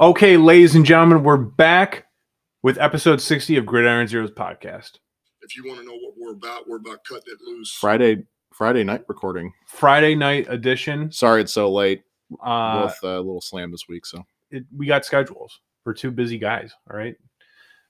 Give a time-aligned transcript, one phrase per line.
[0.00, 2.06] Okay, ladies and gentlemen, we're back
[2.62, 4.92] with episode 60 of Gridiron Zeros podcast.
[5.42, 7.72] If you want to know what we're about, we're about cutting it loose.
[7.72, 8.24] Friday
[8.54, 9.52] Friday night recording.
[9.66, 11.10] Friday night edition.
[11.10, 12.04] Sorry it's so late.
[12.40, 14.06] Uh, with a little slam this week.
[14.06, 15.58] So it, we got schedules.
[15.84, 16.72] We're two busy guys.
[16.88, 17.16] All right.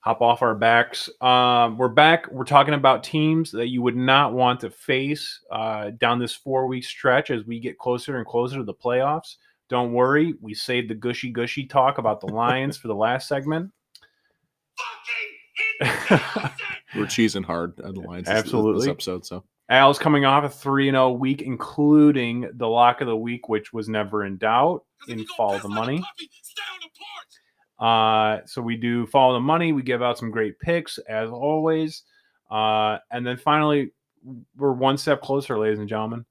[0.00, 1.10] Hop off our backs.
[1.20, 2.32] Um, we're back.
[2.32, 6.68] We're talking about teams that you would not want to face uh, down this four
[6.68, 9.36] week stretch as we get closer and closer to the playoffs.
[9.68, 13.70] Don't worry, we saved the gushy gushy talk about the Lions for the last segment.
[15.80, 18.86] we're cheesing hard at the Lions Absolutely.
[18.86, 19.26] this episode.
[19.26, 23.72] So Al's coming off a 3 0 week, including the lock of the week, which
[23.72, 26.02] was never in doubt in Follow the Money.
[27.78, 29.72] Uh, so we do Follow the Money.
[29.72, 32.02] We give out some great picks, as always.
[32.50, 33.92] Uh, and then finally,
[34.56, 36.24] we're one step closer, ladies and gentlemen.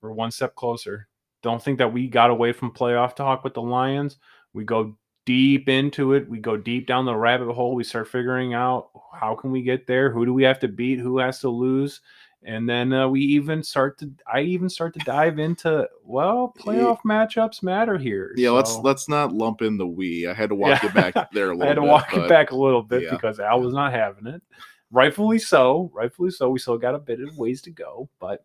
[0.00, 1.08] We're one step closer.
[1.44, 4.16] Don't think that we got away from playoff talk with the Lions.
[4.54, 6.28] We go deep into it.
[6.28, 7.74] We go deep down the rabbit hole.
[7.74, 10.10] We start figuring out how can we get there?
[10.10, 10.98] Who do we have to beat?
[10.98, 12.00] Who has to lose?
[12.46, 16.98] and then uh, we even start to i even start to dive into well playoff
[17.06, 20.26] matchups matter here yeah, let's let's not lump in the we.
[20.26, 20.88] I had to walk Yeah.
[20.88, 23.04] you back there a little i had to bit, walk it back a little bit
[23.04, 23.10] yeah.
[23.10, 24.42] because al was not having it
[24.90, 28.44] rightfully so rightfully so we still got a bit of ways to go but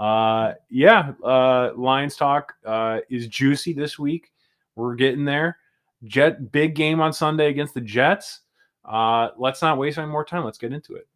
[0.00, 4.32] uh yeah uh lions talk uh is juicy this week
[4.74, 5.58] we're getting there
[6.04, 8.40] jet big game on sunday against the jets
[8.86, 11.06] uh let's not waste any more time let's get into it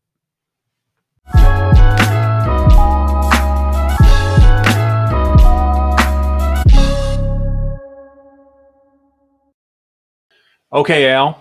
[10.74, 11.40] Okay, Al.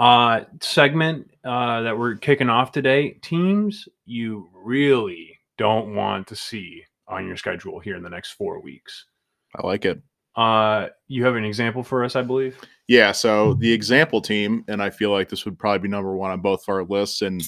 [0.00, 3.10] Uh, segment uh, that we're kicking off today.
[3.22, 8.60] Teams you really don't want to see on your schedule here in the next four
[8.60, 9.06] weeks.
[9.56, 10.02] I like it.
[10.36, 12.58] Uh, you have an example for us, I believe.
[12.88, 16.30] Yeah, so the example team, and I feel like this would probably be number one
[16.30, 17.22] on both of our lists.
[17.22, 17.42] And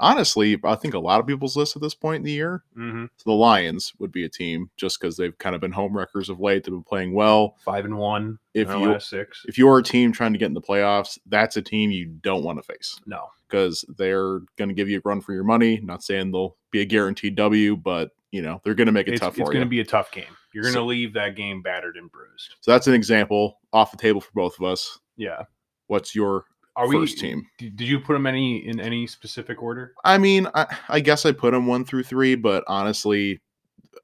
[0.00, 3.06] honestly, I think a lot of people's lists at this point in the year, Mm-hmm.
[3.24, 6.40] the Lions would be a team just because they've kind of been home wreckers of
[6.40, 6.64] late.
[6.64, 7.56] They've been playing well.
[7.64, 8.38] Five and one.
[8.54, 9.42] If you six.
[9.48, 12.42] if you're a team trying to get in the playoffs, that's a team you don't
[12.42, 13.26] want to face no.
[13.48, 15.80] because they're going to give you a run for your money.
[15.82, 19.12] Not saying they'll be a guaranteed W, but you know they're going to make it
[19.12, 20.24] It's, tough it's going to be a tough game.
[20.54, 22.54] You're going to So- leave that game battered and bruised.
[22.60, 24.98] so that's an example off the table for both of us.
[25.18, 25.42] Yeah.
[25.88, 26.44] What's your
[26.76, 27.28] Are first we?
[27.28, 27.46] team?
[27.58, 29.94] Did, you put them any in any specific order?
[30.04, 33.40] I mean, I, I guess I put them one through three, but honestly,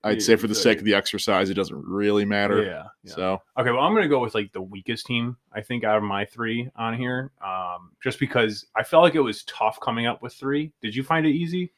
[0.05, 2.65] I'd Yeah, say for the sake of the exercise, it doesn't really matter.
[2.65, 2.85] Yeah.
[3.05, 3.15] yeah.
[3.15, 5.99] So Okay, well, I'm going to go with like the weakest team, I think, out
[5.99, 7.31] of my three on here.
[7.45, 10.73] Um, just because I felt like it was tough coming up with three.
[10.81, 11.73] Did you find it easy?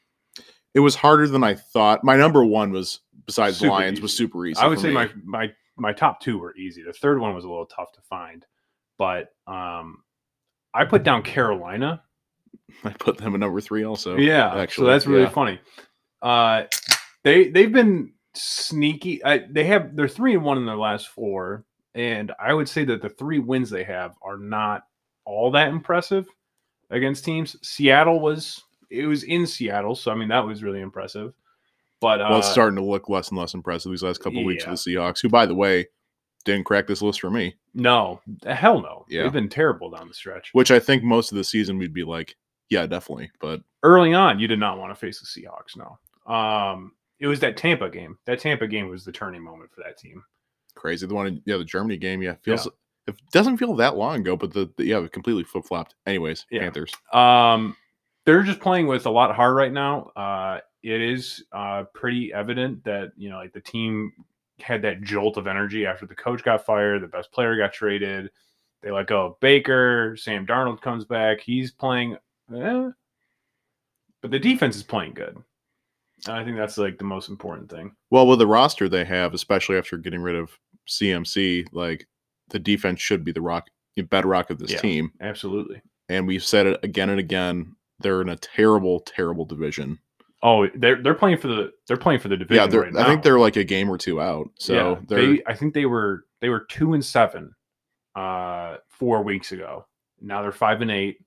[0.75, 2.03] it was harder than I thought.
[2.03, 4.59] My number one was besides Super Lions was super easy.
[4.59, 4.93] I would say me.
[4.93, 6.83] my my my top two were easy.
[6.83, 8.45] The third one was a little tough to find,
[8.97, 10.03] but um,
[10.75, 12.03] I put down Carolina.
[12.83, 14.17] I put them at number three also.
[14.17, 15.29] yeah, actually, so that's really yeah.
[15.29, 15.59] funny.
[16.21, 16.63] Uh,
[17.23, 19.23] they they've been sneaky.
[19.23, 22.83] I, they have they're three and one in their last four, and I would say
[22.85, 24.83] that the three wins they have are not
[25.25, 26.27] all that impressive
[26.89, 27.55] against teams.
[27.67, 31.33] Seattle was it was in Seattle, so I mean that was really impressive.
[32.01, 34.45] But uh, well, it's starting to look less and less impressive these last couple of
[34.45, 35.87] weeks with the Seahawks, who, by the way,
[36.45, 37.55] didn't crack this list for me.
[37.73, 39.23] no, hell no, Yeah.
[39.23, 40.49] they've been terrible down the stretch.
[40.53, 42.35] Which I think most of the season we'd be like,
[42.69, 43.29] yeah, definitely.
[43.41, 45.75] But early on, you did not want to face the Seahawks.
[45.77, 48.17] No, um, it was that Tampa game.
[48.25, 50.23] That Tampa game was the turning moment for that team.
[50.75, 51.05] crazy.
[51.07, 52.67] The one, in, yeah, the Germany game, yeah, feels
[53.07, 55.93] it doesn't feel that long ago, but the, the yeah, it completely flip flopped.
[56.07, 56.61] Anyways, Yeah.
[56.61, 56.91] Panthers.
[57.13, 57.75] Um,
[58.25, 60.11] they're just playing with a lot hard right now.
[60.15, 64.11] Uh, it is uh, pretty evident that you know, like the team
[64.59, 68.29] had that jolt of energy after the coach got fired, the best player got traded.
[68.81, 70.15] They let go of Baker.
[70.17, 71.41] Sam Darnold comes back.
[71.41, 72.17] He's playing,
[72.55, 72.89] eh,
[74.21, 75.37] but the defense is playing good.
[76.27, 77.95] I think that's like the most important thing.
[78.09, 80.57] Well, with the roster they have, especially after getting rid of
[80.87, 82.07] CMC, like
[82.49, 83.69] the defense should be the rock
[84.09, 84.79] bedrock of this Yeah.
[84.79, 85.11] team.
[85.21, 85.81] Absolutely.
[86.09, 87.75] And we've said it again and again.
[87.99, 89.99] They're in a terrible, terrible division.
[90.47, 92.71] Oh, they're they're playing for the they're playing for the division.
[92.71, 94.47] yeah, right I think they're like a game or two out.
[94.59, 97.51] So yeah, they're I think they were they were two and seven
[98.15, 99.87] uh four weeks ago.
[100.21, 101.17] Now they're five and eight,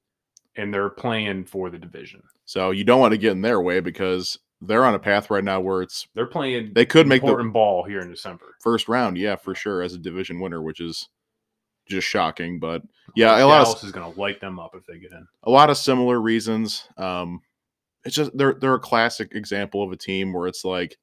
[0.55, 2.23] and they're playing for the division.
[2.45, 5.43] so you don't want to get in their way because they're on a path right
[5.45, 8.57] now where it's They're playing they could make the important ball here in December.
[8.63, 11.09] first round, yeah, for sure, as a division winner, which is
[11.89, 12.59] just shocking.
[12.61, 12.83] But
[13.17, 15.27] yeah, a lot of Dallas is going to light them up if they get in.
[15.43, 16.89] a lot of similar reasons.
[16.97, 17.41] Um,
[18.05, 20.97] it's just they're they're a classic example of a team where it's like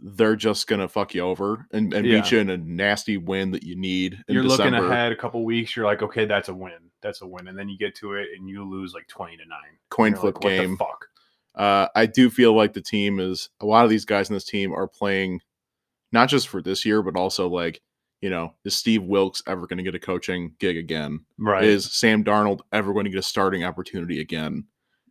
[0.00, 2.20] they're just gonna fuck you over and, and Yeah.
[2.20, 4.18] beat you in a nasty win that you need.
[4.26, 5.76] In You're looking ahead a couple weeks.
[5.76, 6.90] You're like, okay, that's a win.
[7.02, 7.46] That's a win.
[7.48, 9.58] And then you get to it and you lose like 20 to 9.
[9.90, 10.76] coin like, flip what the game.
[10.76, 11.06] fuck?
[11.54, 14.44] Uh, I do feel like the team is a lot of these guys in this
[14.44, 15.40] team are playing
[16.10, 17.80] not just for this year, but also like,
[18.20, 21.20] you know, is Steve Wilks ever going to get a coaching gig again?
[21.38, 21.64] Right.
[21.64, 24.64] Is Sam Darnold ever going to get a starting opportunity again?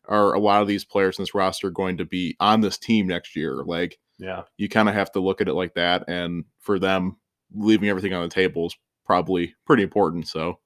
[0.07, 3.07] Are a lot of these players in this roster going to be on this team
[3.07, 3.63] next year?
[3.63, 4.43] Like, yeah.
[4.57, 6.03] you kind of have to look at it like that.
[6.07, 7.17] And for them,
[7.53, 8.75] leaving everything on the table is
[9.05, 10.27] probably pretty important.
[10.27, 10.59] So,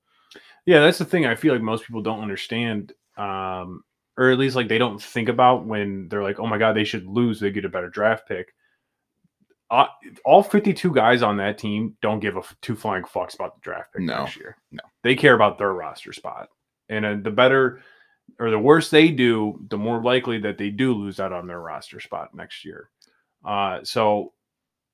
[0.66, 2.94] Yeah, that's the thing I feel like most people don't understand.
[3.18, 3.84] Um,
[4.18, 6.84] or at least like they don't think about when they're like, oh my God, they
[6.86, 7.40] should lose.
[7.40, 8.54] They get a better draft pick.
[9.70, 9.88] Uh,
[10.24, 13.62] all 52 guys on that team don't give a f- two flying fucks about the
[13.62, 14.56] draft pick No, next year.
[14.72, 14.84] no.
[15.04, 16.50] They care about their roster spot.
[16.88, 17.82] And uh, the better
[18.40, 21.62] or the worse they do, the more likely that they do lose out on their
[21.62, 22.90] roster spot next year.
[23.44, 24.34] Uh, so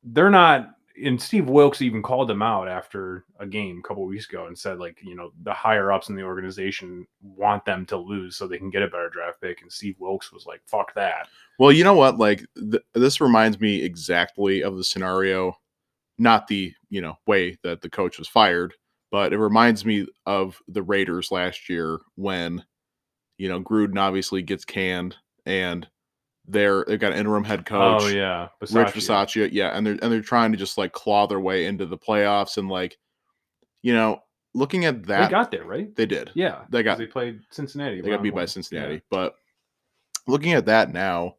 [0.04, 0.76] they're not.
[1.04, 4.58] And Steve Wilks even called them out after a game a couple weeks ago and
[4.58, 8.46] said, like, you know, the higher ups in the organization want them to lose so
[8.46, 9.62] they can get a better draft pick.
[9.62, 11.30] And Steve Wilks was like, "Fuck that."
[11.62, 12.18] well, you know what?
[12.18, 15.56] Like, th- this reminds me exactly of the scenario,
[16.18, 18.74] not the, you know, way that the coach was fired,
[19.12, 22.66] but it reminds me of the Raiders last year when,
[23.38, 25.88] you know, Gruden obviously gets canned and
[26.48, 28.02] they're, they've got an interim head coach.
[28.04, 28.94] Oh yeah, Rich Bisaccia.
[28.94, 31.98] Bisaccia, yeah, and they're and they're trying to just like claw their way into the
[31.98, 32.98] playoffs and like,
[33.82, 34.22] you know,
[34.54, 35.96] looking at that, They got there, right?
[35.96, 36.32] they did.
[36.34, 38.02] Yeah, They got- They played Cincinnati.
[38.02, 38.46] They got beat by.
[38.46, 39.00] Cincinnati, Yeah.
[39.10, 39.36] but
[40.28, 41.36] looking at that now,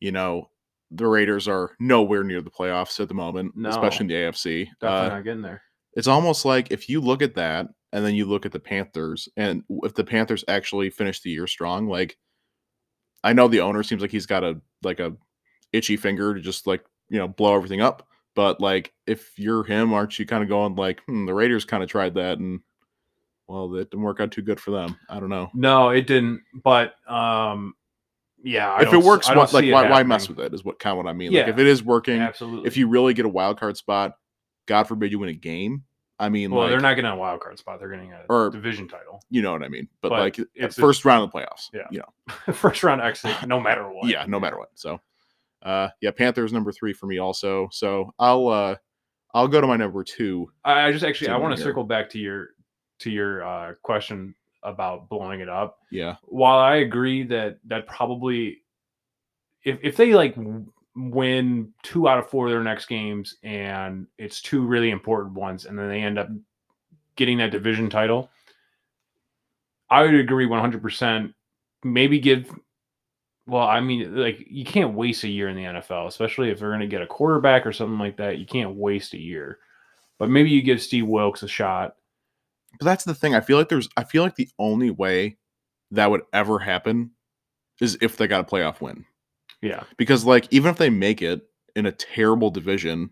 [0.00, 0.50] you know,
[0.90, 3.68] the Raiders are nowhere near the playoffs at the moment, No.
[3.68, 4.64] especially in the AFC.
[4.80, 5.62] Definitely Uh, not getting there.
[5.94, 9.28] it's almost like if you look at that and then you look at the Panthers,
[9.36, 12.16] and if the Panthers actually finish the year strong, like
[13.24, 15.16] I know the owner seems like he's got a like a
[15.72, 19.92] itchy finger to just like you know blow everything up, but like if you're him,
[19.92, 22.60] aren't you kind of going like hmm, the Raiders kind of tried that and
[23.50, 24.96] well, that didn't work out too good for them.
[25.08, 25.50] I don't know.
[25.54, 26.42] No, it didn't.
[26.62, 27.74] But um,
[28.44, 30.54] yeah, I if it works, what, like it why, why mess with it?
[30.54, 31.32] Is what kind of what I mean.
[31.32, 31.52] Like Yeah.
[31.52, 32.68] if it is working, Absolutely.
[32.68, 34.12] if you really get a wild card spot,
[34.66, 35.82] God forbid you win a game.
[36.20, 37.80] I mean, well, like, they're not getting a wild card spot.
[37.80, 39.88] They're getting a Or- division title, you know what I mean.
[40.02, 41.70] But, But like it's a- first round of the playoffs.
[41.72, 41.86] Yeah.
[41.90, 44.06] You know, first round exit, no matter what.
[44.08, 44.68] yeah, no matter what.
[44.74, 45.00] So,
[45.62, 47.68] uh, yeah, Panthers number three for me also.
[47.72, 48.76] So I'll uh,
[49.34, 50.50] I'll go to my number two.
[50.64, 52.48] I I just actually I want to circle back to your
[53.00, 55.78] to your uh, question about blowing it up.
[55.90, 58.62] Yeah, While I agree that that probably
[59.64, 60.36] if if they like
[60.96, 65.64] win two out of four of their next games and it's two really important ones
[65.64, 66.28] and then they end up
[67.16, 68.30] getting that division title,
[69.88, 71.34] I would agree 100%.
[71.84, 72.50] Maybe give
[73.46, 76.68] well, I mean, like you can't waste a year in the NFL, especially if they're
[76.68, 78.38] going to get a quarterback or something like that.
[78.38, 79.58] You can't waste a year.
[80.18, 81.96] But maybe you give Steve Wilks a shot.
[82.78, 83.34] but that's the thing.
[83.34, 83.88] I feel like there's.
[83.96, 85.38] I feel like the only way
[85.90, 87.10] that would ever happen
[87.80, 89.04] is if they got a playoff win.
[89.62, 89.84] Yeah.
[89.96, 91.42] because like even if they make it
[91.76, 93.10] in a terrible division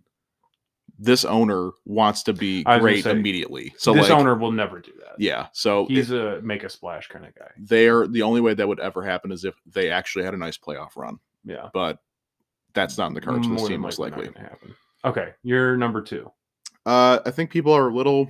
[0.98, 4.34] this owner wants to be I was gonna great say, immediately so this like owner
[4.34, 5.14] will never do that.
[5.18, 7.50] yeah so He's a make a splash kind of guy.
[7.58, 10.58] they're the only way that would ever happen is if they actually had a nice
[10.58, 11.68] playoff run Yeah.
[11.72, 11.98] but
[12.74, 14.30] that's not in the cards of this team most likely.
[15.04, 15.32] Okay.
[15.42, 16.30] You're number two.
[16.86, 18.28] uh i think people are a little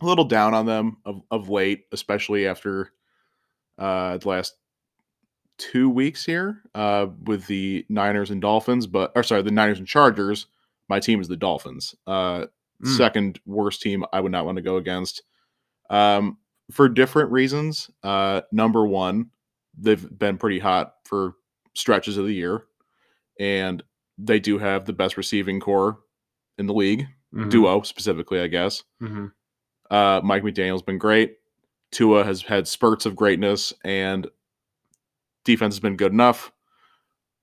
[0.00, 2.92] a little down on them of, of late especially after
[3.78, 4.54] uh the last
[5.58, 9.88] two weeks here uh with the niners and dolphins but or sorry the niners and
[9.88, 10.46] chargers
[10.88, 12.46] my team is the dolphins uh
[12.80, 12.96] Mm.
[12.96, 15.22] second worst team i would not want to go against
[15.90, 16.38] um
[16.70, 19.30] for different reasons uh number one
[19.76, 21.34] they've been pretty hot for
[21.74, 22.66] stretches of the year
[23.40, 23.82] and
[24.16, 25.98] they do have the best receiving corps
[26.58, 27.50] in the league Mhm.
[27.50, 29.32] duo specifically i guess Mhm.
[29.90, 31.38] uh, Mike McDaniel's been great.
[31.90, 34.26] Tua has had spurts of greatness, and
[35.48, 36.52] defense has been good enough.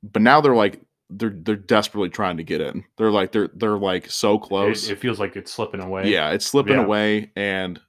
[0.03, 2.83] But now they're like they're they're desperately trying to get in.
[2.97, 4.87] They're like they're they're like so close.
[4.89, 6.09] It, it feels like it's slipping away.
[6.11, 6.83] yeah, it's slipping Yeah.
[6.83, 7.79] away, and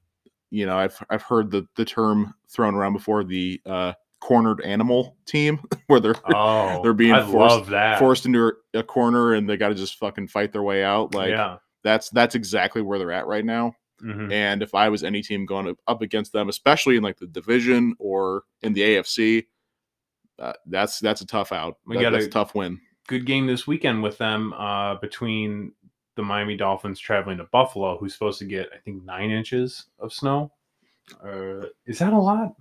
[0.51, 5.17] you know I've I've heard the the term thrown around before the uh, cornered animal
[5.27, 9.69] team, where they're Oh, They're being I forced- forced into a corner and they got
[9.69, 11.15] to just fucking fight their way out.
[11.15, 11.59] Like yeah.
[11.85, 13.75] that's that's exactly where they're at right now.
[14.03, 14.31] Mhm.
[14.33, 17.95] And if I was any team going up against them, especially in like the division
[17.99, 19.47] or in the AFC,
[20.39, 21.79] uh, that's that's a tough out.
[21.87, 22.81] We That- gotta- that's a tough win.
[23.09, 25.73] Good game this weekend with them uh, between
[26.17, 30.13] the Miami Dolphins traveling to Buffalo, who's supposed to get I think nine inches of
[30.13, 30.53] snow.
[31.25, 32.55] Uh, is that a lot?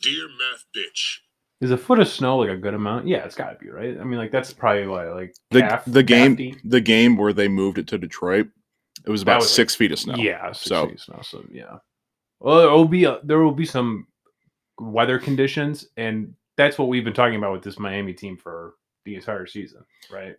[0.00, 1.18] Dear math bitch,
[1.60, 3.06] Is a foot of snow like a good amount?
[3.06, 3.98] Yeah, it's got to be right.
[4.00, 6.56] I mean, like that's probably what like The calf- the game calf deep?
[6.64, 8.48] the game where they moved it to Detroit,
[9.06, 10.14] it was about was, like- six feet of snow.
[10.16, 11.18] Yeah, six So- feet of snow.
[11.22, 11.78] So yeah.
[12.40, 14.06] Well, there will be a, there will be some
[14.78, 18.74] weather conditions, and that's what we've been talking about with this Miami team for
[19.06, 20.34] the entire season, right?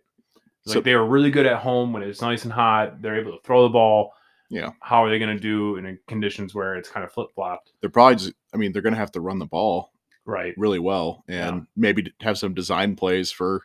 [0.66, 3.02] Like So- they are really good at home when it's nice and hot.
[3.02, 4.12] They're able to throw the ball.
[4.50, 4.70] Yeah.
[4.80, 7.72] How are they going to do in conditions where it's kind of flip flopped?
[7.80, 9.92] They're probably just, I mean, they're going to have to run the ball
[10.26, 10.54] Right.
[10.56, 13.62] really well and maybe have some design plays for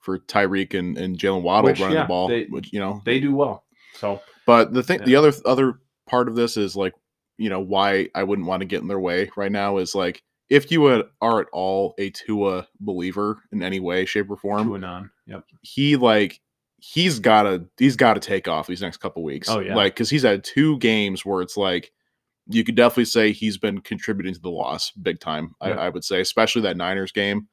[0.00, 3.02] for Tyreek and, and Jaylen Waddle Which, running yeah, the ball, they- which you know.
[3.04, 3.64] They do well.
[3.94, 5.06] So But the thing, Yeah.
[5.06, 6.94] the other other part of this is like,
[7.36, 10.22] you know, why I wouldn't want to get in their way right now is like,
[10.50, 10.86] if you
[11.20, 15.10] are at all a Tua believer in any way, shape, or form, to and on.
[15.26, 15.44] Yep.
[15.62, 16.40] he like
[16.78, 19.48] he's gotta he's gotta take off these next couple weeks.
[19.48, 19.74] Oh, yeah.
[19.74, 21.92] like because he's had two games where it's like
[22.46, 25.54] you could definitely say he's been contributing to the loss big time.
[25.60, 25.68] Yeah.
[25.68, 27.48] I, I would say, especially that Niners game.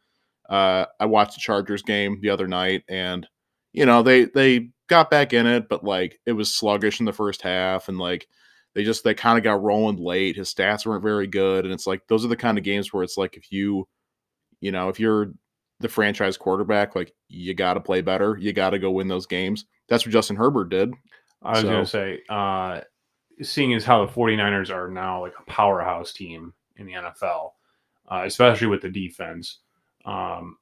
[0.47, 3.27] Uh, I watched the Chargers game the other night, and
[3.73, 7.13] you know they they got back in it, but like it was sluggish in the
[7.13, 8.27] first half, and like
[8.75, 10.35] they just they kind of got rolling late.
[10.35, 13.03] His stats weren't very good, and it's like those are the kind of games where
[13.03, 13.87] it's like if you,
[14.61, 15.31] you know, if you're
[15.79, 19.25] the franchise quarterback, like you got to play better, you got to go win those
[19.25, 19.65] games.
[19.89, 20.93] That's what Justin Herbert did.
[21.41, 22.81] I was So- going to say, uh,
[23.41, 27.51] seeing as how the 49ers are now like a powerhouse team in the NFL,
[28.09, 29.59] uh, especially with the defense,
[30.05, 30.57] um,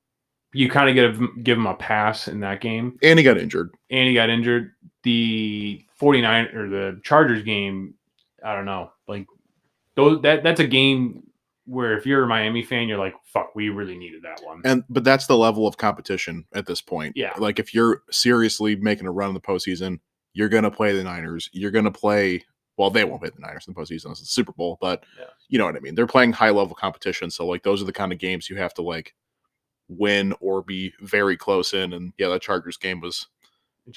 [0.54, 2.98] you kind of give give him a pass in that game.
[3.02, 3.74] And he got injured.
[3.90, 4.74] And he got injured.
[5.04, 7.94] The 49 or the Chargers game,
[8.44, 8.92] I don't know.
[9.08, 9.26] Like
[9.96, 11.24] those that that's a game
[11.66, 14.62] where if you're a Miami fan, you're like, fuck, we really needed that one.
[14.66, 17.14] And but that's the level of competition at this point.
[17.16, 17.32] Yeah.
[17.38, 20.00] Like if you're seriously making a run in the postseason,
[20.34, 21.50] you're gonna play the Niners.
[21.54, 22.44] You're gonna play
[22.76, 24.10] well, they won't play the Niners in the postseason.
[24.12, 25.26] It's the Super Bowl, but Yeah.
[25.48, 25.94] you know what I mean.
[25.96, 27.30] They're playing high level competition.
[27.30, 29.14] So like those are the kind of games you have to like
[29.90, 31.94] win or be very close in.
[31.94, 33.28] And yeah, that Chargers game was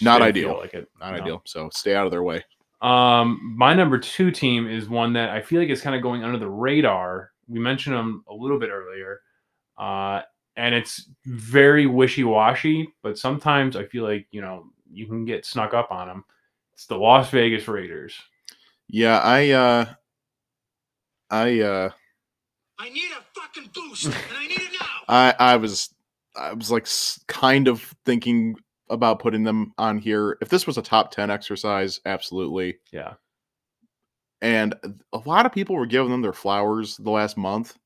[0.02, 0.58] not ideal.
[0.58, 0.88] Like it.
[1.00, 1.20] not No.
[1.22, 1.42] ideal.
[1.46, 2.44] So stay out of their way.
[2.80, 6.24] Um, my number two team is one that I feel like is kind of going
[6.24, 7.32] under the radar.
[7.48, 9.20] We mentioned them a little bit earlier,
[9.78, 10.22] uh,
[10.56, 12.92] and it's very wishy washy.
[13.02, 16.24] But sometimes I feel like you know you can get snuck up on them.
[16.74, 18.14] It's the Las Vegas Raiders.
[18.88, 19.86] Yeah, I uh
[21.30, 21.90] I uh
[22.78, 24.86] I need a fucking boost, and I need it now.
[25.08, 25.94] I I was
[26.36, 26.86] I was like
[27.26, 28.56] kind of thinking
[28.90, 30.38] about putting them on here.
[30.40, 32.78] If this was a top 10 exercise, absolutely.
[32.92, 33.14] Yeah,
[34.42, 34.74] And
[35.12, 37.76] a lot of people were giving them their flowers the last month,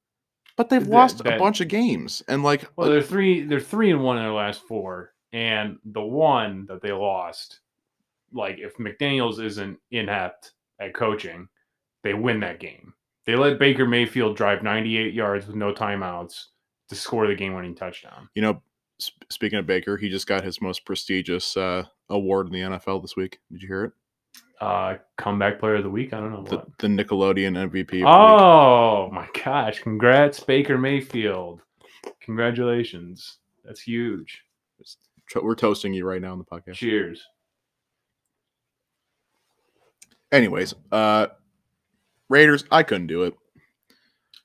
[0.57, 2.23] but they've That- lost a bunch of games.
[2.28, 5.78] And like well uh they're three they're three and one in their last four, and
[5.85, 7.61] the one that they lost,
[8.33, 11.49] like if McDaniels isn't inept at coaching,
[12.02, 12.95] they win that game.
[13.26, 16.47] They let Baker Mayfield drive 98 yards with no timeouts
[16.88, 18.28] to score the game-winning touchdown.
[18.35, 18.61] you know,
[19.30, 23.16] speaking of Baker, he just got his most prestigious uh award in the NFL this
[23.16, 23.38] week.
[23.50, 23.92] Did you hear it?
[24.61, 26.12] Uh, comeback player of the week.
[26.12, 26.78] I don't know The, what.
[26.78, 28.04] the Nickelodeon MVP.
[28.07, 29.80] Oh my gosh!
[29.80, 31.62] Congrats, Baker Mayfield.
[32.21, 33.38] Congratulations.
[33.64, 34.42] That's huge.
[35.40, 36.75] We're toasting you right now on the podcast.
[36.75, 37.23] Cheers.
[40.33, 41.28] Anyways, uh
[42.28, 43.35] Raiders, I couldn't do it.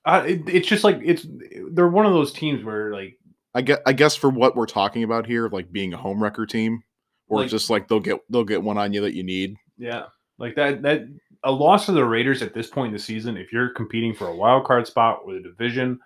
[0.05, 1.25] Uh, it, it's just like it's
[1.71, 3.17] they're one of those teams where like
[3.55, 6.45] I guess, I guess for what we're talking about here, like being a home wrecker
[6.45, 6.83] team,
[7.29, 9.55] or Like- just like they'll get they'll get one on you that you need.
[9.77, 10.03] yeah
[10.37, 11.07] like that that
[11.43, 14.27] a loss to the Raiders at this point in the season, if you're competing for
[14.27, 15.99] a wild card spot or the division,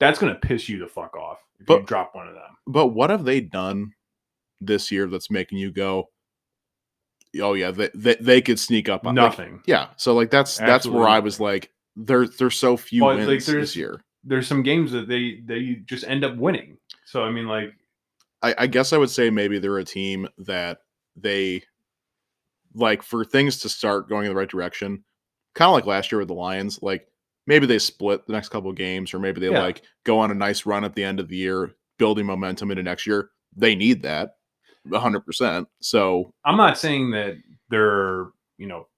[0.00, 2.56] that's gonna piss you the fuck off if you drop one of them.
[2.66, 3.92] But what have they done
[4.60, 6.08] this year that's making you go,
[7.40, 9.62] oh yeah, they they, they could sneak up on like, Nothing.
[9.66, 13.46] yeah, so like that's that's where I was like, there's there's so few But, wins
[13.46, 14.02] there's- this year.
[14.28, 16.78] There's some games that they they just end up winning.
[17.06, 17.70] So I mean, like
[18.42, 20.78] I, I guess I would say maybe they're a team that
[21.16, 21.62] they
[22.74, 25.02] like for things to start going in the right direction,
[25.54, 26.80] kind of like last year with the Lions.
[26.82, 27.06] Like
[27.46, 29.62] maybe they split the next couple of games, or maybe they Yeah.
[29.62, 32.82] like go on a nice run at the end of the year, building momentum into
[32.82, 33.30] next year.
[33.56, 34.36] They need that,
[34.92, 35.68] hundred percent.
[35.80, 37.36] So I'm not saying that
[37.70, 38.26] they're,
[38.58, 38.88] you know,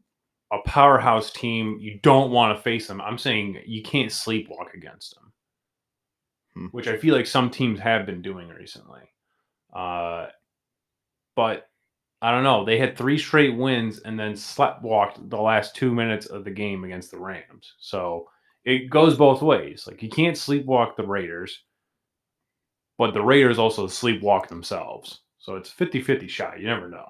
[0.50, 1.76] a powerhouse team.
[1.78, 3.00] You don't want to face them.
[3.00, 5.32] I'm saying you can't sleepwalk against them,
[6.58, 6.66] Hmm.
[6.72, 9.02] which I feel like some teams have been doing recently.
[9.72, 10.26] Uh,
[11.36, 11.68] but
[12.20, 12.64] I don't know.
[12.64, 16.82] They had three straight wins and then sleptwalked the last two minutes of the game
[16.82, 17.74] against the Rams.
[17.78, 18.28] So
[18.64, 19.84] it goes both ways.
[19.86, 21.62] Like you can't sleepwalk the Raiders,
[22.96, 25.20] but the Raiders also sleepwalk themselves.
[25.38, 26.58] So it's 50 50 shot.
[26.58, 27.06] You never know.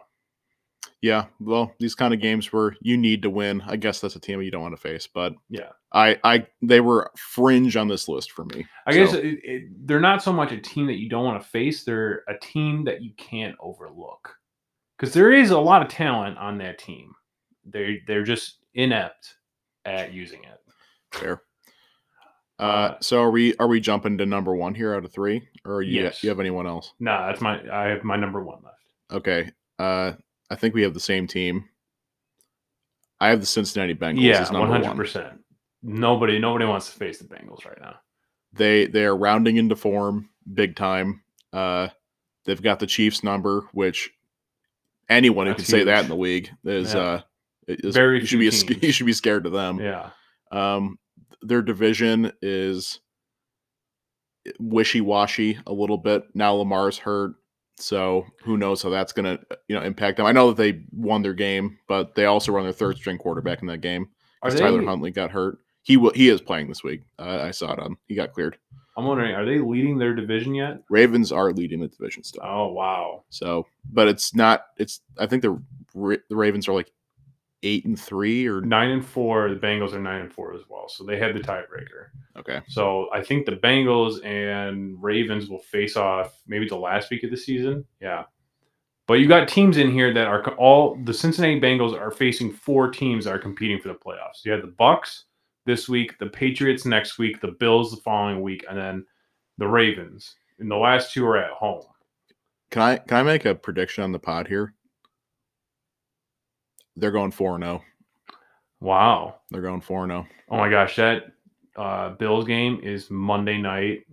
[1.01, 3.63] Yeah, well, these kind of games where you need to win.
[3.67, 5.71] I guess that's a team you don't want to face, but Yeah.
[5.93, 8.67] I, I, they were fringe on this list for me.
[8.87, 11.49] I guess it, it, they're not so much a team that you don't want to
[11.49, 14.35] face; they're a team that you can't overlook
[14.99, 17.13] because there is a lot of talent on that team.
[17.65, 19.37] They they're just inept
[19.85, 20.61] at using it.
[21.13, 21.43] fair.
[22.61, 25.47] Uh, Uh, so are we, are we jumping to number one here out of three,
[25.65, 26.25] or you, Yes.
[26.25, 26.93] you have anyone else?
[26.99, 28.77] Nah, that's my I have my number one left.
[29.13, 29.53] Okay.
[29.79, 30.15] Uh,
[30.51, 31.69] I think we have the same team.
[33.21, 35.41] I have the Cincinnati Bengals yeah, one hundred percent.
[35.83, 37.97] Nobody nobody wants to face the Bengals right now.
[38.53, 41.23] They they are rounding into form big time.
[41.53, 41.89] Uh,
[42.45, 44.11] they've got the Chiefs number, which
[45.09, 47.01] anyone who That's can say that in the league is Yeah.
[47.01, 47.21] uh
[47.67, 48.83] is, Very you should be a, teams.
[48.83, 49.79] you should be scared of them.
[49.79, 50.11] Yeah,
[50.51, 50.99] Um,
[51.43, 53.01] their division is
[54.59, 56.23] wishy washy a little bit.
[56.35, 57.35] Now Lamar's hurt,
[57.79, 60.27] so who knows how that's gonna you know impact them.
[60.27, 63.63] I know that they won their game, but they also run their third string quarterback
[63.63, 64.09] in that game.
[64.43, 64.59] they?
[64.59, 65.59] Tyler Huntley got hurt.
[65.83, 67.03] He wa he is playing this week.
[67.19, 67.97] Uh, I saw it on.
[68.07, 68.59] He got cleared.
[68.97, 70.83] I'm wondering, are they leading their division yet?
[70.91, 72.43] Ravens are leading the division still.
[72.45, 74.67] Oh wow, So, but it's not.
[74.77, 75.01] It's.
[75.19, 75.61] I think the
[75.95, 76.91] the Ravens are like
[77.63, 79.49] eight and three or nine and four.
[79.49, 82.09] The Bengals are nine and four as well, so they had the tiebreaker.
[82.37, 82.61] okay.
[82.69, 87.31] So I think the Bengals and Ravens will face off maybe the last week of
[87.31, 87.85] the season.
[88.01, 88.25] Yeah.
[89.07, 92.91] But you got teams in here that are all the Cincinnati Bengals are facing four
[92.91, 94.45] teams that are competing for the playoffs.
[94.45, 95.25] You have the Bucks
[95.65, 99.07] this week, the Patriots next week, the Bills the following week, and then
[99.57, 100.37] the Ravens.
[100.59, 101.85] And the last two are at home.
[102.71, 104.75] Can I can I make a prediction on the pod here?
[106.99, 107.83] They're going four and zero.
[108.81, 109.37] Wow.
[109.51, 110.23] They're going four and oh.
[110.23, 110.27] zero.
[110.51, 111.33] Oh my gosh, that
[111.77, 114.07] uh, Bills game is Monday night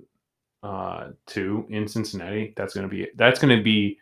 [0.63, 2.53] uh, too in Cincinnati.
[2.55, 3.97] That's gonna be that's gonna be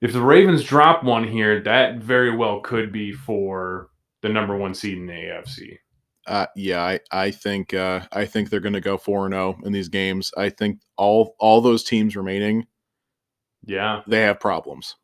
[0.00, 3.88] if the Ravens drop one here, that very well could be for
[4.20, 5.78] the number one seed in the AFC.
[6.26, 9.58] Uh, yeah, I I think uh, I think they're going to go four and zero
[9.64, 10.30] in these games.
[10.36, 12.66] I think all all those teams remaining
[13.64, 14.96] Yeah, they have problems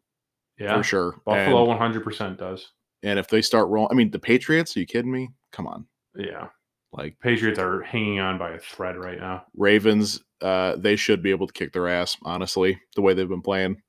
[0.58, 0.76] yeah.
[0.76, 1.20] for sure.
[1.24, 2.72] Buffalo one hundred percent does.
[3.02, 4.76] and if they start rolling, I mean the Patriots.
[4.76, 5.30] Are you kidding me?
[5.52, 6.48] Come on, Yeah,
[6.92, 9.44] like Patriots are hanging on by a thread right now.
[9.56, 10.22] Ravens.
[10.40, 12.16] Uh, they should be able to kick their ass.
[12.22, 13.80] Honestly, the way they've been playing.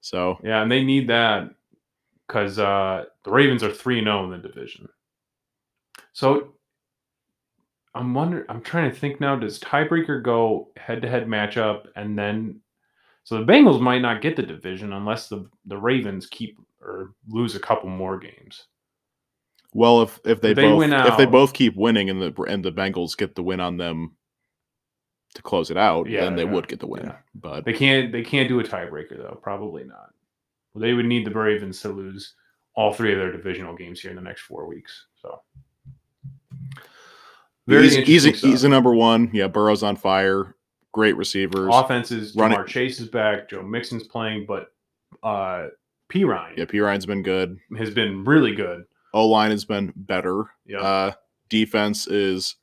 [0.00, 1.50] So Yeah, and they need that
[2.26, 4.88] because uh, the Ravens are three zero in the division.
[6.12, 6.54] So
[7.94, 8.46] I'm wondering.
[8.48, 9.36] I'm trying to think now.
[9.36, 12.60] Does tiebreaker go head to head matchup, and then
[13.24, 17.54] so the Bengals might not get the division unless the the Ravens keep or lose
[17.54, 18.66] a couple more games.
[19.74, 22.42] Well, if if they, If they both win if they both keep winning and the
[22.42, 24.12] and the Bengals get the win on them
[25.34, 27.06] to close it out, Yeah, then they yeah, would get the win.
[27.06, 27.16] yeah.
[27.34, 28.12] But They can't.
[28.12, 29.38] They can't do a tiebreaker though.
[29.42, 30.10] Probably not.
[30.74, 32.34] Well, they would need the Ravens to lose
[32.74, 35.06] all three of their divisional games here in the next four weeks.
[35.20, 35.40] So
[37.68, 39.30] interesting a, he's a number one.
[39.32, 40.54] Yeah, Burrow's on fire.
[40.92, 41.70] Great receivers.
[41.72, 42.34] offenses.
[42.36, 43.48] Run it- Ja'Marr Chase is back.
[43.48, 44.72] Joe Mixon's playing, but
[45.22, 45.68] uh,
[46.10, 47.58] Perine Yeah, Perine's been good.
[47.78, 48.84] has been really good.
[49.14, 50.44] O line has been better.
[50.66, 51.12] Yeah, Uh,
[51.48, 52.56] defense is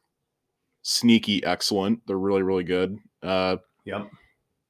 [0.81, 2.05] sneaky excellent.
[2.07, 2.97] They're really really good.
[3.21, 4.09] Uh, yep.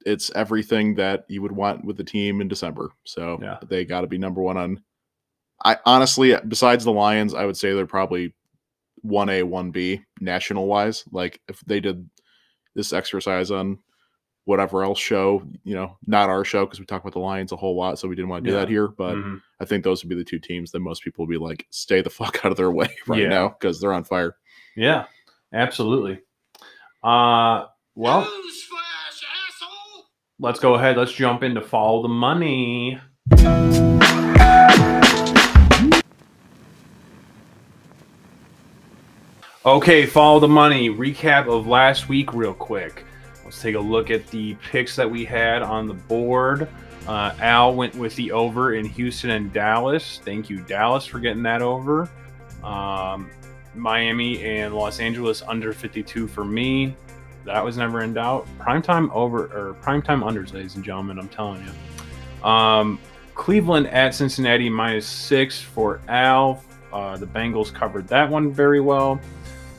[0.05, 2.91] it's everything that you would want with the team in December.
[3.03, 3.59] So Yeah.
[3.67, 4.81] they got to be number one on.
[5.63, 8.33] I honestly, besides the Lions, I would say they're probably
[9.01, 11.03] one A, one B national wise.
[11.11, 12.09] Like if they did
[12.75, 13.79] this exercise on
[14.45, 17.55] whatever else show, you know, not our show because we talk about the Lions a
[17.55, 18.61] whole lot, so we didn't want to do Yeah.
[18.61, 18.87] that here.
[18.87, 19.41] But Mhm.
[19.59, 22.01] I think those would be the two teams that most people would be like, stay
[22.01, 23.29] the fuck out of their way right Yeah.
[23.29, 24.37] now because they're on fire.
[24.75, 25.05] Yeah,
[25.53, 26.21] absolutely.
[27.03, 29.21] Uh, well, Newsflash,
[30.39, 30.97] let's go ahead.
[30.97, 32.99] Let's jump into follow the money.
[39.69, 40.89] Okay, follow the money.
[40.89, 43.05] Recap of last week, real quick.
[43.45, 46.67] Let's take a look at the picks that we had on the board.
[47.07, 50.21] Uh, Al went with the over in Houston and Dallas.
[50.25, 52.09] Thank you, Dallas, for getting that over.
[52.63, 53.29] Um,
[53.75, 56.95] Miami and Los Angeles under 52 for me.
[57.45, 58.47] That was never in doubt.
[58.57, 61.19] Primetime over or primetime unders, ladies and gentlemen.
[61.19, 62.43] I'm telling you.
[62.43, 62.99] Um,
[63.35, 66.63] Cleveland at Cincinnati minus six for Al.
[66.91, 69.19] Uh, the Bengals covered that one very well.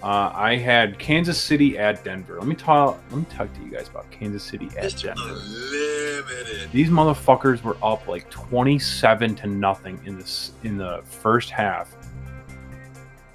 [0.02, 2.38] Uh, I had Kansas City at Denver.
[2.38, 2.98] Let me talk.
[3.10, 5.14] Let me talk to you guys about Kansas City at Mr.
[5.14, 6.68] Denver.
[6.72, 11.94] These motherfuckers were up like 27 to nothing in this in the first half,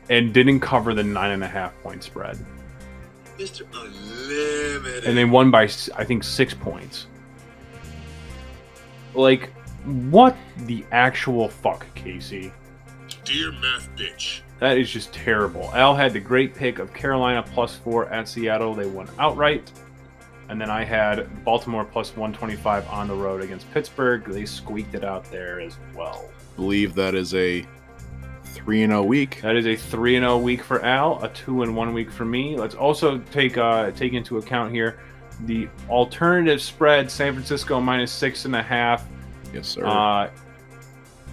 [0.10, 2.44] and didn't cover the nine and a half point spread.
[3.38, 3.62] Mr.
[3.74, 5.04] Unlimited.
[5.04, 7.08] and they won by I think six points.
[9.14, 9.52] Like
[9.84, 12.52] What the actual fuck, Casey?
[13.24, 14.40] Dear math bitch.
[14.60, 15.70] That is just terrible.
[15.74, 18.74] Al had the great pick of Carolina plus four at Seattle.
[18.74, 19.72] They won outright.
[20.48, 24.24] And then I had Baltimore plus 125 on the road against Pittsburgh.
[24.26, 26.30] They squeaked it out there as well.
[26.56, 27.66] believe that is a
[28.44, 29.42] three and zero week.
[29.42, 32.26] That is a three and zero week for Al, a two and one week for
[32.26, 32.56] me.
[32.56, 35.00] Let's also take uh, take into account here
[35.42, 39.06] the alternative spread: San Francisco minus six and a half.
[39.54, 39.86] Yes, sir.
[39.86, 40.30] Uh,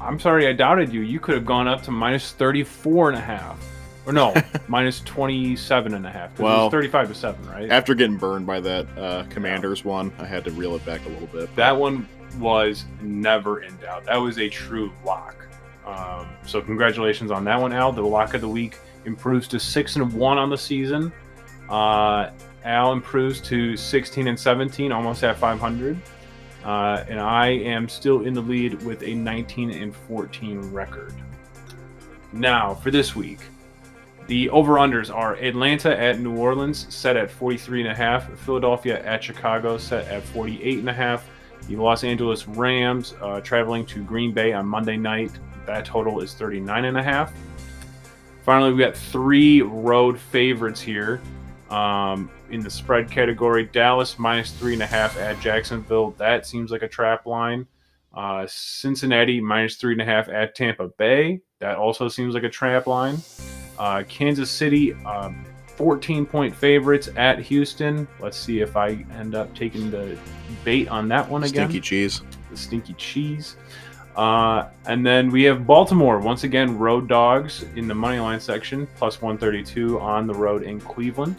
[0.03, 1.01] I'm sorry, I doubted you.
[1.03, 3.59] You could have gone up to minus 34 and a half.
[4.05, 4.35] Or no,
[4.69, 6.31] minus 27 and a half.
[6.31, 7.71] 'cause it Well, was 35 to 7, right?
[7.71, 11.09] After getting burned by that uh, Commanders one, I had to reel it back a
[11.09, 11.55] little bit.
[11.57, 14.05] that one was never in doubt.
[14.07, 15.37] That was a true lock.
[15.87, 17.93] Um, so congratulations on that one, Al.
[17.93, 21.13] The lock of the week improves to six and one on the season.
[21.69, 22.31] Uh,
[22.65, 25.97] Al improves to 16 and 17, almost at 500.
[26.65, 31.15] Uh, and I am still in the lead with a 19 and 14 record.
[32.33, 33.41] Now, for this week,
[34.29, 39.23] the over-unders are Atlanta at New Orleans set at 43 and a half, Philadelphia at
[39.23, 41.29] Chicago set at 48 and a half,
[41.69, 45.33] the Los Angeles Rams uh, traveling to Green Bay on Monday night,
[45.67, 47.33] that total is 39 and a half.
[48.45, 51.21] Finally, we got three road favorites here.
[51.71, 56.13] Um, in the spread category, Dallas minus three and a half at Jacksonville.
[56.19, 57.67] That seems like a trap line.
[58.15, 61.41] Uh, Cincinnati minus three and a half at Tampa Bay.
[61.61, 63.19] That also seems like a trap line.
[63.79, 68.07] Uh, Kansas City, um, 14 point favorites at Houston.
[68.21, 70.19] Let's see if I end up taking the
[70.63, 71.71] bait on that one again.
[71.71, 72.21] Stinky cheese.
[72.51, 73.57] The stinky cheese.
[74.15, 78.87] Uh, and then we have Baltimore once again, road dogs in the money line section,
[78.97, 81.37] plus 132 on the road in Cleveland.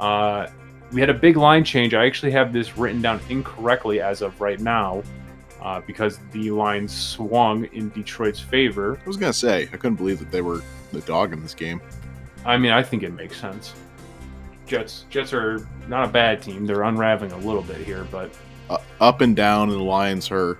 [0.00, 0.46] Uh,
[0.92, 1.94] we had a big line change.
[1.94, 5.02] I actually have this written down incorrectly as of right now
[5.60, 8.98] uh, because the line swung in Detroit's favor.
[9.04, 11.80] I was gonna say I couldn't believe that they were the dog in this game.
[12.44, 13.74] I mean, I think it makes sense.
[14.66, 16.66] Jets, Jets are not a bad team.
[16.66, 18.30] They're unraveling a little bit here, but
[18.68, 20.58] Uh, up and down, and the Lions are.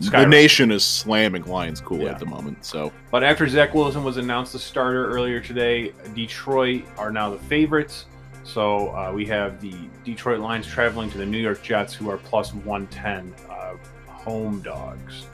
[0.00, 2.10] The nation is slamming Lions cool Yeah.
[2.10, 2.64] at the moment.
[2.64, 7.38] So But after Zach Wilson was announced the starter earlier today, Detroit are now the
[7.38, 8.06] favorites.
[8.44, 9.74] So uh, we have the
[10.04, 13.74] Detroit Lions traveling to the New York Jets, who are plus 110 uh,
[14.06, 15.26] home dogs.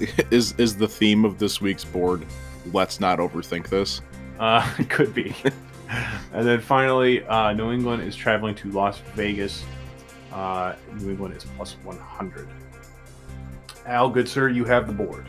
[0.30, 2.24] is is the theme of this week's board?
[2.72, 4.00] Let's not overthink this.
[4.38, 5.34] Uh, could be.
[6.32, 9.64] and then finally, uh, New England is traveling to Las Vegas.
[10.32, 12.48] Uh, New England is plus 100.
[13.86, 15.26] Al, good sir, you have the board.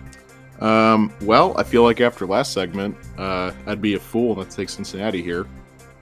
[0.60, 4.56] Um, well, I feel like after last segment, uh, I'd be a fool not to
[4.56, 5.48] take Cincinnati here.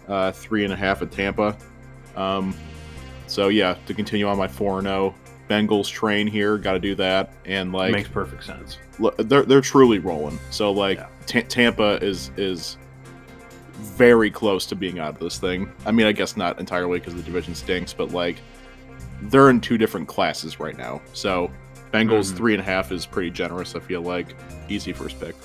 [0.10, 1.56] Uh, three and a half at Tampa.
[2.18, 2.54] Um,
[3.28, 5.16] so yeah, to continue on my four and zero
[5.50, 7.32] Bengals train here, got to do that.
[7.46, 8.78] And like, Makes perfect sense.
[9.00, 10.38] look, they're they're truly rolling.
[10.50, 11.08] So like, Yeah.
[11.28, 12.78] Ta- Tampa is is
[13.76, 15.72] very close to being out of this thing.
[15.86, 18.38] I mean, I guess not entirely because the division stinks, but like,
[19.24, 21.02] they're in two different classes right now.
[21.14, 21.50] So
[21.94, 22.38] Bengals Mhm.
[22.38, 23.76] three and a half is pretty generous.
[23.76, 24.36] I feel like
[24.70, 25.36] easy first pick.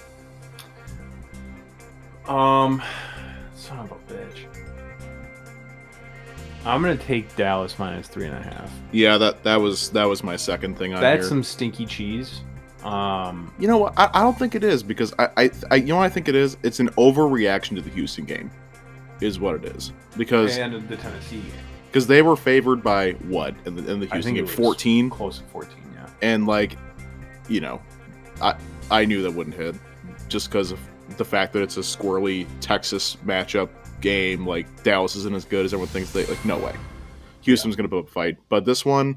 [2.27, 2.83] Um,
[3.55, 4.47] son of a bitch.
[6.67, 8.71] I'm gonna take Dallas minus three and a half.
[8.93, 11.29] Yeah, that that was that was my second thing on That's here.
[11.29, 12.41] some stinky cheese.
[12.83, 13.95] Um, You know what?
[13.99, 16.29] I, I don't think it is because I, I, I you know what I think
[16.29, 16.57] it is.
[16.63, 18.51] It's an overreaction to the Houston game,
[19.21, 19.93] is what it is.
[20.17, 21.51] Because and the Tennessee game.
[21.87, 25.09] because they were favored by what in the in the I Houston think game, fourteen,
[25.11, 25.73] close to 14.
[25.95, 26.07] Yeah.
[26.23, 26.77] and like,
[27.49, 27.81] you know,
[28.43, 28.55] I
[28.91, 29.75] I knew that wouldn't hit
[30.29, 30.79] just because of
[31.17, 33.69] the fact that it's a squirrely Texas matchup
[34.05, 34.47] game.
[34.47, 36.13] Like Dallas isn't as good as everyone thinks.
[36.13, 36.75] They like no way.
[37.41, 39.17] Houston's gonna put up a fight, but this one,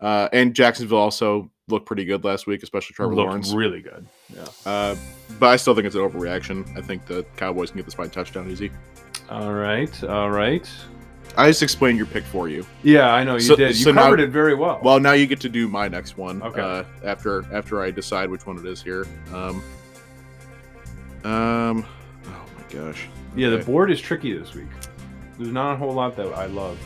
[0.00, 3.52] uh, and Jacksonville also looked pretty good last week, especially Trevor Looked Lawrence.
[3.54, 4.06] really good.
[4.28, 4.44] Yeah.
[4.66, 4.96] Uh,
[5.38, 6.76] but I still think it's an overreaction.
[6.76, 8.70] I think the Cowboys can get this by touchdown easy.
[9.30, 10.04] All right.
[10.04, 10.68] All right.
[11.38, 12.66] I just explained your pick for you.
[12.82, 13.68] Yeah, I know you So- did.
[13.70, 14.78] You so now- covered it very well.
[14.82, 16.42] Well, now you get to do my next one.
[16.42, 16.60] Okay.
[16.60, 19.06] Uh, after after I decide which one it is here.
[19.32, 19.62] Um.
[21.24, 21.86] Um.
[22.94, 23.08] Gosh.
[23.36, 24.68] yeah, the board is tricky this week.
[25.38, 26.78] There's not a whole lot that I love.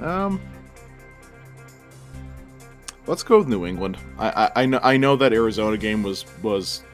[0.00, 0.40] Um.
[3.06, 3.96] Let's go with New England.
[4.18, 6.84] I, I I know I know that Arizona game was was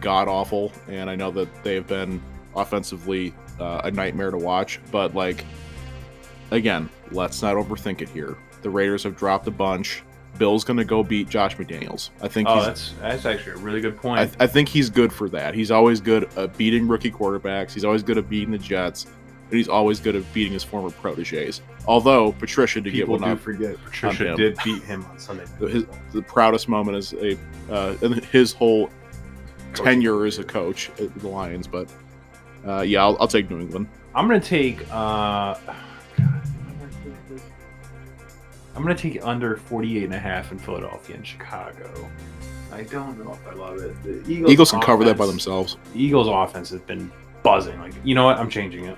[0.00, 2.22] god awful, and I know that they have been
[2.54, 4.78] offensively uh, a nightmare to watch.
[4.92, 5.44] But like,
[6.52, 8.36] again, let's not overthink it here.
[8.62, 10.03] The Raiders have dropped a bunch.
[10.38, 12.10] Bill's gonna go beat Josh McDaniels.
[12.20, 12.64] I think Oh, he's.
[12.66, 14.20] that's that's actually a really good point.
[14.40, 15.54] I, I think he's good for that.
[15.54, 17.72] He's always good at beating rookie quarterbacks.
[17.72, 19.04] He's always good at beating the Jets.
[19.50, 21.60] and he's always good at beating his former proteges.
[21.86, 23.40] Although Patricia did People get one do up.
[23.40, 24.36] forget Patricia him.
[24.36, 25.44] did beat him on Sunday.
[25.60, 27.38] Night His, the proudest moment is a
[27.70, 28.90] uh, in his whole
[29.74, 31.66] tenure as a coach at the Lions.
[31.66, 31.88] But
[32.66, 33.86] uh, yeah, I'll, I'll take New England.
[34.14, 34.80] I'm gonna take.
[34.90, 35.54] Uh,
[36.16, 36.42] God,
[38.74, 42.10] I'm gonna take under 48 and a half in Philadelphia and Chicago.
[42.72, 44.02] I don't know if I love it.
[44.02, 45.76] The Eagles, Eagles can cover that by themselves.
[45.94, 47.10] Eagles offense has been
[47.44, 47.78] buzzing.
[47.78, 48.36] Like, you know what?
[48.38, 48.96] I'm changing it.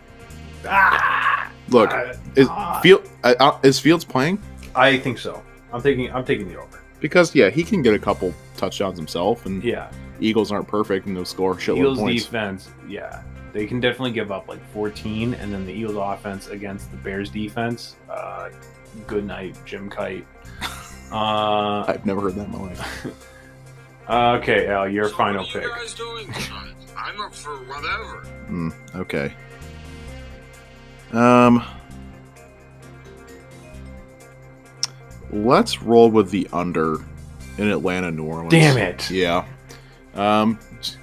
[0.67, 2.19] Ah, Look, God.
[2.37, 2.81] is Ah.
[2.83, 4.39] Field uh, uh, is Fields playing?
[4.75, 5.43] I think so.
[5.73, 6.11] I'm taking.
[6.13, 6.81] I'm taking the over.
[7.01, 9.91] Because yeah, he can get a couple touchdowns himself, and Yeah.
[10.19, 12.25] Eagles aren't perfect and they'll score a shitload Eagles points.
[12.25, 12.71] defense.
[12.89, 13.23] Yeah.
[13.53, 17.29] They can definitely give up like 14, and then the Eagles offense against the Bears
[17.31, 17.97] defense.
[18.09, 18.49] Uh,
[19.07, 20.27] good night, Jim Kite.
[21.13, 23.07] Uh, I've never heard that in my life.
[24.11, 25.63] okay, Al, your So final what are pick.
[25.63, 26.75] you guys doing tonight?
[26.99, 28.27] I'm up for whatever.
[28.49, 29.33] Hmm, okay.
[31.13, 31.63] Um,
[35.31, 36.97] let's roll with the under
[37.59, 38.51] in Atlanta, New Orleans.
[38.51, 39.09] Damn it!
[39.09, 39.47] Yeah.
[40.17, 40.59] Um,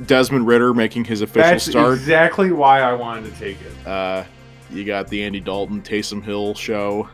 [0.06, 1.54] Desmond Ridder making his official start.
[1.54, 1.94] That's start.
[1.94, 3.88] exactly why I wanted to take it.
[3.88, 4.26] Uh,
[4.70, 7.08] you got the Andy Dalton Taysom Hill show.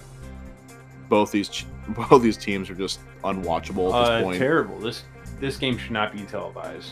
[1.09, 1.65] Both these
[2.09, 4.37] both these teams are just unwatchable at this Uh, point.
[4.37, 4.79] terrible.
[4.79, 5.03] This
[5.39, 6.91] this game should not be televised.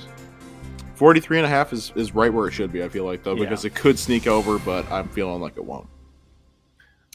[0.95, 3.35] 43 and a half is, is right where it should be, I feel like, though,
[3.35, 3.41] Yeah.
[3.43, 5.87] because it could sneak over, but I'm feeling like it won't.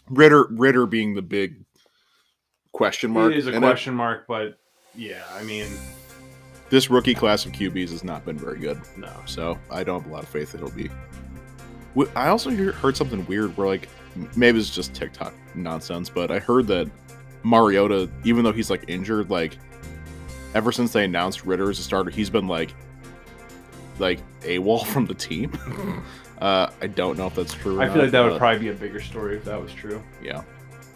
[0.09, 1.65] Ridder Ridder being the big
[2.73, 3.33] question mark.
[3.33, 4.59] It is a and question mark, but
[4.95, 5.67] yeah, I mean,
[6.71, 9.11] this rookie class of QBs has not been very good, no.
[9.27, 10.91] so I don't have a lot of faith that he'll be.
[12.17, 13.89] I also hear, heard something weird where, like,
[14.37, 16.91] maybe it's just TikTok nonsense, but I heard that
[17.43, 19.57] Mariota, even though he's like injured, like,
[20.55, 22.75] ever since they announced Ridder as a starter, he's been like,
[23.99, 25.53] like AWOL from the team.
[26.43, 27.79] Uh, I don't know if that's true.
[27.79, 29.73] or I feel not, like that would probably be a bigger story if that was
[29.73, 30.03] true.
[30.21, 30.43] yeah.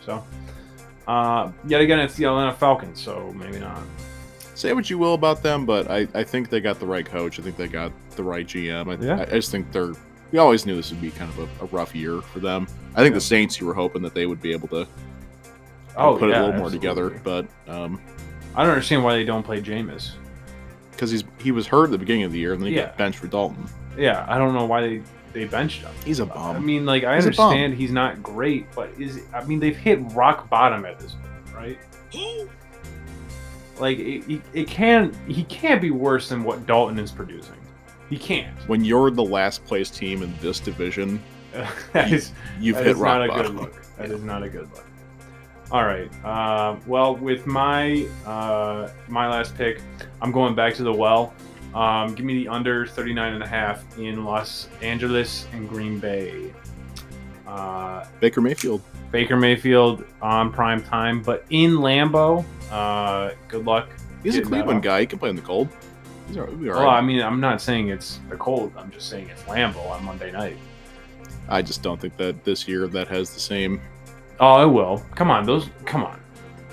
[0.04, 0.24] So,
[1.06, 3.80] uh, yet again, it's the Atlanta Falcons, so maybe not.
[4.56, 7.38] Say what you will about them, but I, I think they got the right coach.
[7.38, 8.98] I think they got the right GM.
[9.00, 9.18] I, Yeah.
[9.18, 9.92] I, I just think they're.
[10.36, 12.66] We always knew this would be kind of a, a rough year for them.
[12.94, 13.14] I think Yeah.
[13.14, 14.86] the Saints, you were hoping that they would be able to
[15.96, 17.98] Oh, put it a little more together, but um,
[18.54, 20.10] I don't understand why they don't play Jameis.
[20.90, 22.84] because he's he was hurt at the beginning of the year, and then he Yeah.
[22.84, 23.66] got benched for Dalton.
[23.96, 25.90] Yeah, I don't know why they they benched him.
[26.04, 26.66] He's a I bum.
[26.66, 30.50] mean, like I He's understand he's not great, but is I mean they've hit rock
[30.50, 31.78] bottom at this point, right?
[33.78, 37.54] Like it, it, it can he can't be worse than what Dalton is producing.
[38.08, 38.56] He can't.
[38.68, 41.22] when you're the last place team in this division,
[41.92, 43.96] that is you've that hit is rock not a good look.
[43.96, 44.86] That is not a good look.
[45.72, 46.10] All right.
[46.24, 49.80] Uh, well, with my uh, my last pick,
[50.22, 51.34] I'm going back to the well.
[51.74, 56.54] Um, give me the under 39 and a half in Los Angeles and Green Bay.
[57.46, 58.80] Uh, Baker Mayfield.
[59.10, 62.44] Baker Mayfield on prime time, but in Lambeau.
[62.70, 63.90] Uh, good luck.
[64.22, 65.00] He's a Cleveland guy.
[65.00, 65.68] He can play in the cold.
[66.26, 66.58] He's all right.
[66.58, 66.98] He'll all Well, right.
[66.98, 68.72] I mean, I'm not saying it's the cold.
[68.76, 70.56] I'm just saying it's Lambeau on Monday night.
[71.48, 73.80] I just don't think that this year that has the same.
[74.40, 75.02] Oh, it will.
[75.14, 75.68] Come on, those.
[75.84, 76.20] Come on.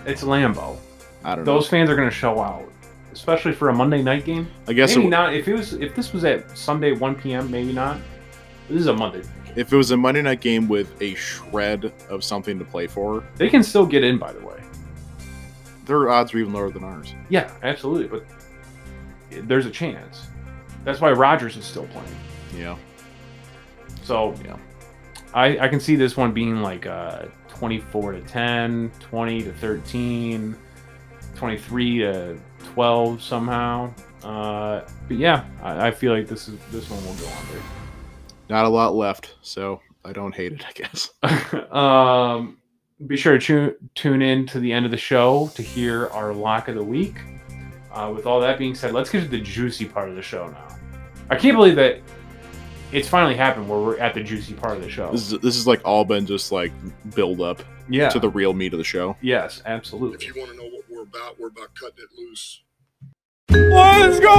[0.05, 0.77] It's Lambeau.
[1.23, 1.69] I don't Those know.
[1.69, 2.65] fans are going to show out,
[3.13, 4.47] especially for a Monday night game.
[4.67, 5.33] I guess maybe it, not.
[5.33, 7.97] If it was, if this was at Sunday 1 p.m., maybe not.
[8.67, 9.19] This is a Monday.
[9.19, 9.53] night game.
[9.55, 13.23] if it was a Monday night game with a shred of something to play for,
[13.37, 14.59] They can still get in, by the way.
[15.85, 17.13] their odds are even lower than ours.
[17.29, 18.07] Yeah, absolutely.
[18.07, 18.25] But
[19.41, 20.27] there's a chance.
[20.83, 22.15] That's why Rodgers is still playing.
[22.55, 22.77] Yeah.
[24.03, 24.57] So Yeah.
[25.33, 30.55] I, I can see this one being like uh, 24 to 10, 20 to 13,
[31.35, 33.93] 23 to 12 somehow.
[34.23, 37.63] Uh, but yeah, I, I feel like this is this one will go under.
[38.49, 41.09] Not a lot left, so I don't hate it, I guess.
[41.71, 42.57] um,
[43.07, 46.33] be sure to tune, tune in to the end of the show to hear our
[46.33, 47.15] lock of the week.
[47.93, 50.47] Uh, with all that being said, let's get to the juicy part of the show
[50.49, 50.67] now.
[51.29, 52.01] I can't believe that
[52.91, 55.11] it's finally happened where we're at the juicy part of the show.
[55.11, 56.71] This is this is like all been just like
[57.15, 58.09] build up Yeah.
[58.09, 59.15] to the real meat of the show.
[59.21, 60.25] yes, absolutely.
[60.25, 62.61] If you want to know what we're about, we're about cutting it loose.
[63.49, 64.33] Let's go!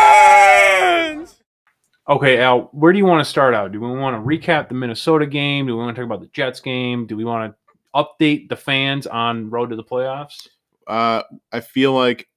[0.00, 1.40] Lions!
[2.08, 3.70] Okay, Al, where do you want to start out?
[3.72, 5.66] Do we want to recap the Minnesota game?
[5.66, 7.06] Do we want to talk about the Jets game?
[7.06, 7.56] Do we want to
[7.94, 10.46] update the fans on road to the playoffs?
[10.86, 11.22] Uh,
[11.52, 12.28] I feel like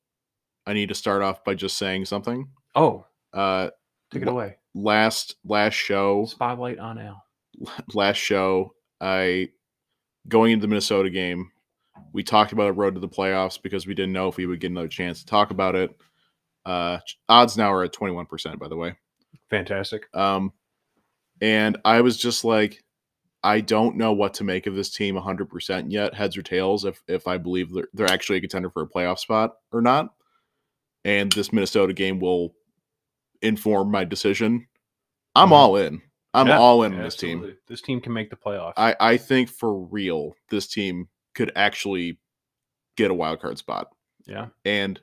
[0.65, 2.47] I need to start off by just saying something.
[2.75, 3.69] Oh, Uh,
[4.11, 4.57] take it away.
[4.75, 7.23] last last show, Spotlight on Al.
[7.93, 9.49] last show, I
[10.27, 11.51] going into the Minnesota game,
[12.13, 14.59] we talked about a road to the playoffs because we didn't know if we would
[14.59, 15.95] get another chance to talk about it.
[16.65, 18.95] Uh, odds now are at twenty one percent, by the way.
[19.49, 20.07] Fantastic.
[20.15, 20.53] Um,
[21.41, 22.82] And I was just like,
[23.43, 27.01] I don't know what to make of this team 100% yet, heads or tails, if,
[27.07, 30.13] if I believe they're, they're actually a contender for a playoff spot or not.
[31.03, 32.55] And this Minnesota game will
[33.41, 34.67] inform my decision.
[35.35, 35.53] I'm Mhm.
[35.53, 36.01] all in.
[36.33, 37.55] I'm Yeah, all in on this team.
[37.67, 38.73] This team can make the playoffs.
[38.77, 42.17] I, I think for real, this team could actually
[42.95, 43.89] get a wild card spot.
[44.25, 44.47] yeah.
[44.63, 45.01] And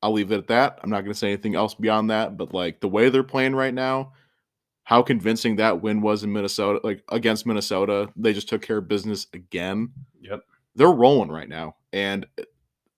[0.00, 0.80] I'll leave it at that.
[0.82, 2.36] I'm not going to say anything else beyond that.
[2.36, 4.14] But like the way they're playing right now,
[4.84, 8.88] how convincing that win was in Minnesota, like against Minnesota, they just took care of
[8.88, 9.92] business again.
[10.20, 10.42] Yep.
[10.74, 11.76] They're rolling right now.
[11.92, 12.26] And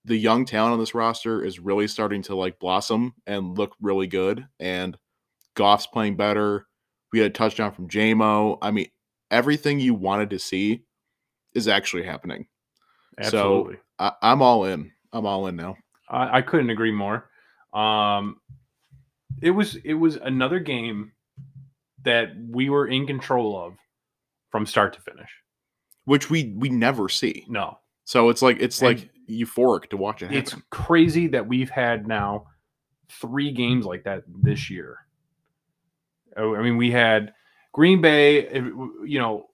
[0.05, 4.07] the young talent on this roster is really starting to like blossom and look really
[4.07, 4.47] good.
[4.61, 4.97] And
[5.55, 6.67] Goff's playing better.
[7.13, 8.59] We had a touchdown from JMO.
[8.61, 8.89] I mean,
[9.31, 10.85] everything you wanted to see
[11.55, 12.47] is actually happening.
[13.19, 13.77] Absolutely.
[13.99, 14.91] I, I'm all in.
[15.13, 15.77] I'm all in now.
[16.09, 17.31] I, I couldn't agree more.
[17.73, 18.41] Um,
[19.41, 21.13] it was it was another game
[22.05, 23.75] that we were in control of
[24.51, 25.31] from start to finish.
[26.05, 27.45] which we we never see.
[27.49, 30.39] No, So it's like it's And like euphoric to watch it happen.
[30.39, 32.47] it's crazy that we've had now
[33.09, 34.99] three games like that this year.
[36.37, 37.33] Oh, I mean, we had
[37.73, 38.49] Green Bay.
[38.53, 39.47] You know,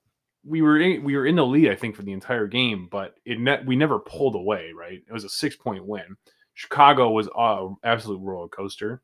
[0.43, 3.15] we were in, we were in the lead, I think, for the entire game, but
[3.25, 4.71] it ne- we never pulled away.
[4.75, 5.01] Right?
[5.07, 6.17] It was a six point win.
[6.53, 9.01] Chicago was a absolute roller coaster.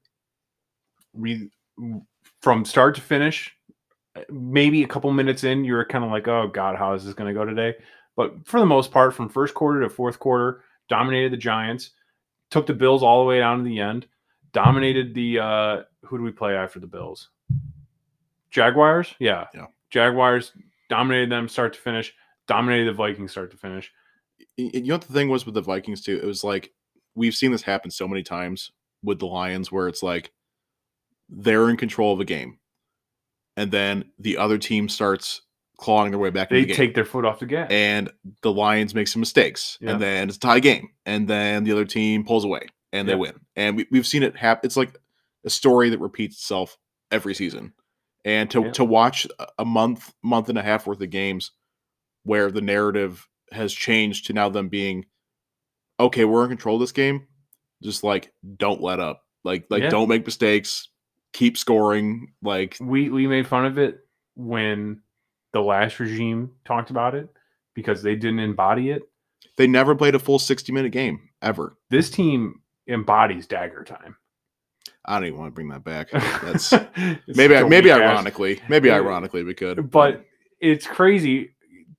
[1.13, 1.49] We
[2.41, 3.53] from start to finish.
[4.29, 7.33] Maybe a couple minutes in, you're kind of like, "Oh God, how is this going
[7.33, 7.75] to go today?"
[8.15, 11.91] But for the most part, from first quarter to fourth quarter, dominated the Giants,
[12.49, 14.07] took the Bills all the way down to the end,
[14.53, 17.29] dominated the uh who do we play after the Bills?
[18.49, 19.13] Jaguars?
[19.19, 19.45] Yeah.
[19.53, 19.67] Yeah.
[19.89, 20.53] Jaguars
[20.89, 22.13] dominated them start to finish,
[22.47, 23.91] dominated the Vikings start to finish.
[24.55, 26.19] You know what the thing was with the Vikings too?
[26.21, 26.73] It was like
[27.15, 28.71] we've seen this happen so many times
[29.03, 30.31] with the Lions where it's like
[31.29, 32.59] they're in control of the game.
[33.55, 35.41] And then the other team starts
[35.79, 36.75] clawing their way back They the game.
[36.75, 37.67] take their foot off the gas.
[37.71, 38.09] and
[38.41, 39.91] the Lions make some mistakes, Yeah.
[39.91, 43.13] and then it's a tie game, and then the other team pulls away and they
[43.13, 43.17] Yeah.
[43.19, 43.39] win.
[43.55, 44.65] And we, we've seen it happen.
[44.65, 44.97] It's like
[45.45, 46.77] a story that repeats itself
[47.11, 47.73] every season.
[48.25, 48.71] And to Yeah.
[48.71, 49.27] to watch
[49.59, 51.51] a- month, month and a half worth of games
[52.23, 55.05] where the narrative has changed to now them being
[55.99, 57.27] okay, we're in control of this game.
[57.83, 59.23] Just like don't let up.
[59.43, 60.89] Like like don't make mistakes.
[61.33, 62.33] Keep scoring.
[62.41, 63.99] Like we we made fun of it
[64.35, 65.01] when
[65.53, 67.29] the last regime talked about it
[67.73, 69.03] because they didn't embody it.
[69.57, 71.77] they never played a full 60 minute game ever.
[71.89, 74.15] This team embodies dagger time.
[75.05, 76.09] I don't even want to bring that back.
[76.11, 76.71] That's
[77.37, 79.89] maybe a maybe ironically, maybe ironically we could.
[79.89, 80.25] but
[80.59, 81.55] it's crazy.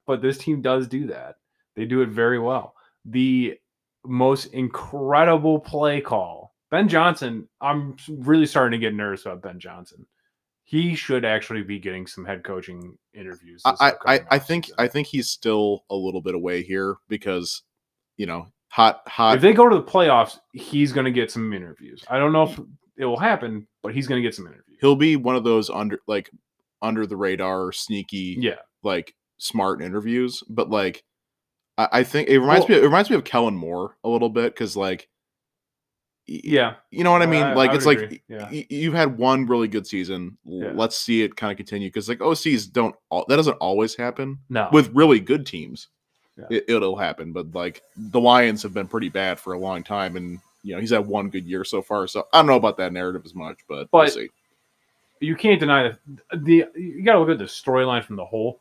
[0.07, 1.37] But this team does do that.
[1.77, 2.75] They do it very well.
[3.05, 3.59] The
[4.07, 7.49] most incredible play call, Ben Johnson.
[7.61, 10.07] I'm really starting to get nervous about Ben Johnson.
[10.65, 13.63] He should actually be getting some head coaching interviews.
[13.65, 14.71] I, I I think.
[14.77, 17.63] I think he's still a little bit away here because
[18.19, 21.53] you know hot hot if they go to the playoffs, he's going to get some
[21.55, 22.05] interviews.
[22.09, 22.61] I don't know if
[22.99, 24.77] it will happen, but he's going to get some interviews.
[24.81, 26.29] he'll be one of those under like
[26.83, 31.03] under the radar sneaky yeah, like smart interviews but like
[31.77, 34.29] I, I think it reminds Well- me it reminds me of Kellen Moore a little
[34.29, 35.09] bit because like
[36.31, 38.49] yeah, you know what I mean I- like I it's would like yeah.
[38.51, 40.73] y- you've had one really good season Yeah.
[40.75, 44.39] let's see it kind of continue because like OCs don't al- that doesn't always happen
[44.51, 45.89] no, with really good teams,
[46.37, 46.45] Yeah.
[46.51, 47.33] it, it'll happen.
[47.33, 50.81] But like the Lions have been pretty bad for a long time, and you know
[50.81, 52.07] he's had one good year so far.
[52.07, 54.29] So I don't know about that narrative as much, but, we'll But- see.
[55.21, 55.99] you can't deny that
[56.45, 58.61] the you got to look at the storyline from the whole.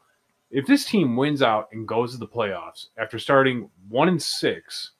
[0.49, 4.91] If this team wins out and goes to the playoffs after starting one and six,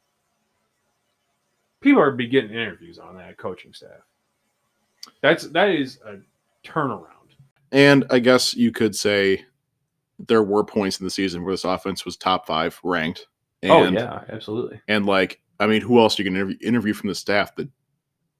[1.87, 4.01] people are be getting interviews on that coaching staff.
[5.21, 6.17] That's that is a
[6.67, 7.05] turnaround.
[7.71, 9.45] And I guess you could say
[10.19, 13.27] there were points in the season where this offense was top five ranked.
[13.61, 14.81] And, oh yeah, absolutely.
[14.87, 17.55] And like, I mean, who else you can interview, interview from the staff?
[17.55, 17.69] The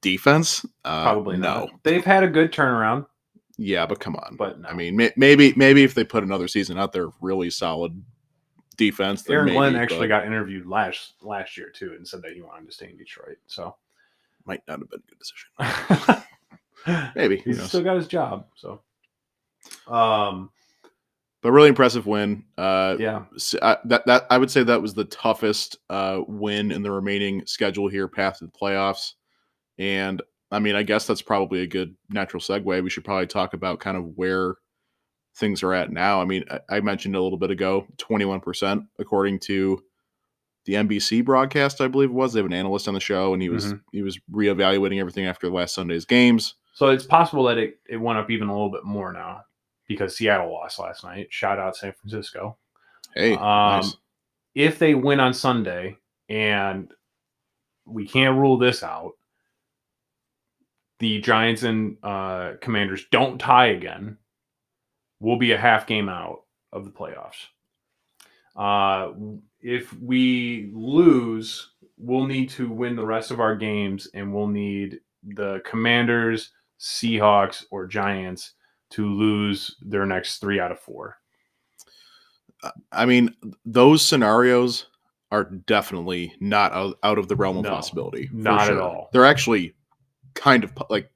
[0.00, 0.64] defense?
[0.84, 1.68] Uh, Probably no.
[1.82, 3.06] They've had a good turnaround,
[3.56, 4.36] Yeah, but come on.
[4.36, 4.68] but no.
[4.68, 8.02] I mean, may, maybe maybe if they put another season out there, really solid
[8.78, 9.28] defense.
[9.28, 12.66] Aaron maybe, Glenn actually got interviewed last last year too, and said that he wanted
[12.66, 13.36] to stay in Detroit.
[13.46, 13.76] So
[14.46, 16.22] might not have been a good decision.
[17.14, 17.36] Maybe.
[17.38, 18.46] he's still got his job.
[18.54, 18.80] So,
[19.88, 20.50] um,
[21.42, 22.44] but really impressive win.
[22.56, 23.24] Uh, yeah,
[23.60, 27.44] I, that that I would say that was the toughest uh, win in the remaining
[27.44, 29.14] schedule here, path to the playoffs.
[29.78, 32.82] And I mean, I guess that's probably a good natural segue.
[32.82, 34.54] We should probably talk about kind of where
[35.38, 36.20] things are at now.
[36.20, 39.82] I mean, I, mentioned a little bit ago, twenty one percent according to
[40.64, 41.80] the NBC broadcast.
[41.80, 42.32] I believe it was.
[42.32, 43.80] They have an analyst on the show, and he was Mhm.
[43.92, 46.54] he was reevaluating everything after last Sunday's games.
[46.74, 49.42] so it's possible that it, it went up even a little bit more now.
[49.88, 51.28] because Seattle lost last night.
[51.30, 52.58] Shout out San Francisco.
[53.14, 53.40] Hey, Um,
[53.80, 53.96] nice.
[54.54, 55.96] If they win on Sunday,
[56.28, 56.92] and
[57.86, 59.12] we can't rule this out,
[60.98, 64.18] the Giants and uh, Commanders don't tie again,
[65.20, 66.42] we'll be a half game out
[66.72, 67.46] of the playoffs.
[68.56, 69.12] Uh,
[69.60, 75.00] if we lose, we'll need to win the rest of our games, and we'll need
[75.22, 78.52] the Commanders, Seahawks, or Giants
[78.90, 81.16] to lose their next three out of four.
[82.90, 84.86] I mean, those scenarios
[85.30, 88.28] are definitely not out, of the realm of No, possibility.
[88.32, 89.10] not at all.
[89.12, 89.74] They're actually
[90.34, 91.10] kind of like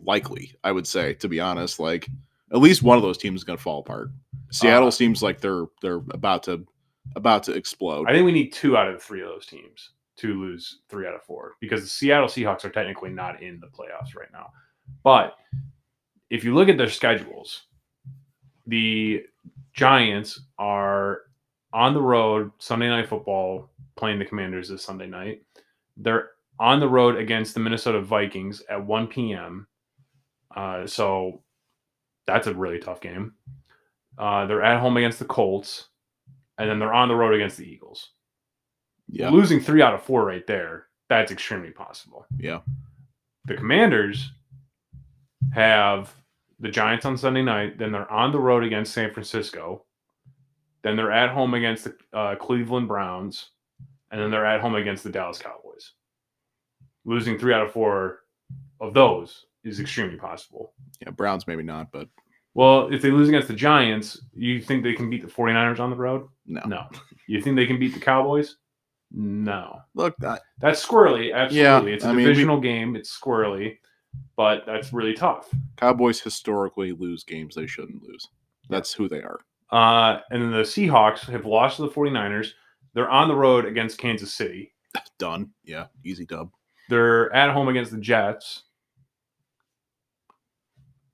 [0.00, 1.80] likely, I would say, to be honest.
[1.80, 2.08] Like
[2.52, 4.10] at least one of those teams is going to fall apart.
[4.50, 6.66] Seattle Uh, seems like they're they're about to
[7.14, 8.06] about to explode.
[8.08, 11.06] I think we need two out of the three of those teams to lose three
[11.06, 14.50] out of four because the Seattle Seahawks are technically not in the playoffs right now.
[15.02, 15.36] But
[16.30, 17.64] if you look at their schedules,
[18.66, 19.24] the
[19.74, 21.22] Giants are
[21.72, 25.42] on the road Sunday night football playing the Commanders this Sunday night.
[25.96, 29.66] They're on the road against the Minnesota Vikings at 1 p.m.
[30.54, 31.42] Uh, so
[32.26, 33.34] that's a really tough game.
[34.18, 35.88] Uh, they're at home against the Colts,
[36.58, 38.10] and then they're on the road against the Eagles.
[39.08, 42.26] yeah, Losing three out of four right there, that's extremely possible.
[42.38, 42.60] yeah,
[43.44, 44.32] The Commanders
[45.52, 46.14] have
[46.58, 49.84] the Giants on Sunday night, then they're on the road against San Francisco,
[50.82, 53.50] then they're at home against the uh, Cleveland Browns,
[54.10, 55.92] and then they're at home against the Dallas Cowboys.
[57.04, 58.20] Losing three out of four
[58.80, 60.72] of those is extremely possible.
[61.00, 61.10] yeah.
[61.10, 62.08] Browns maybe not, but
[62.54, 65.90] Well, if they lose against the Giants, you think they can beat the 49ers on
[65.90, 66.28] the road?
[66.46, 66.62] no.
[66.66, 66.86] No.
[67.28, 68.56] You think they can beat the Cowboys?
[69.10, 69.80] No.
[69.94, 71.34] Look, I, That's squirrely.
[71.34, 71.92] Absolutely.
[71.92, 72.96] it's a I mean, we- divisional game.
[72.96, 73.78] It's squirrely,
[74.36, 75.48] but that's really tough.
[75.76, 78.28] Cowboys historically lose games they shouldn't lose.
[78.68, 79.40] That's who they are.
[79.70, 82.48] Uh, and then the Seahawks have lost to the 49ers.
[82.94, 84.72] They're on the road against Kansas City.
[85.18, 85.50] Done.
[85.64, 86.50] Yeah, easy dub.
[86.88, 88.62] They're at home against the Jets.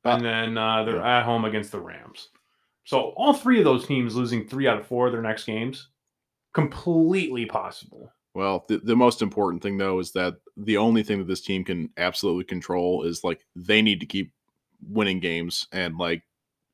[0.05, 2.28] Uh, And then uh, they're at home against the Rams.
[2.84, 5.88] So all three of those teams losing three out of four of their next games,
[6.53, 8.12] completely possible.
[8.34, 11.64] Well, the, the most important thing though is that the only thing that this team
[11.64, 14.32] can absolutely control is like they need to keep
[14.88, 16.22] winning games and like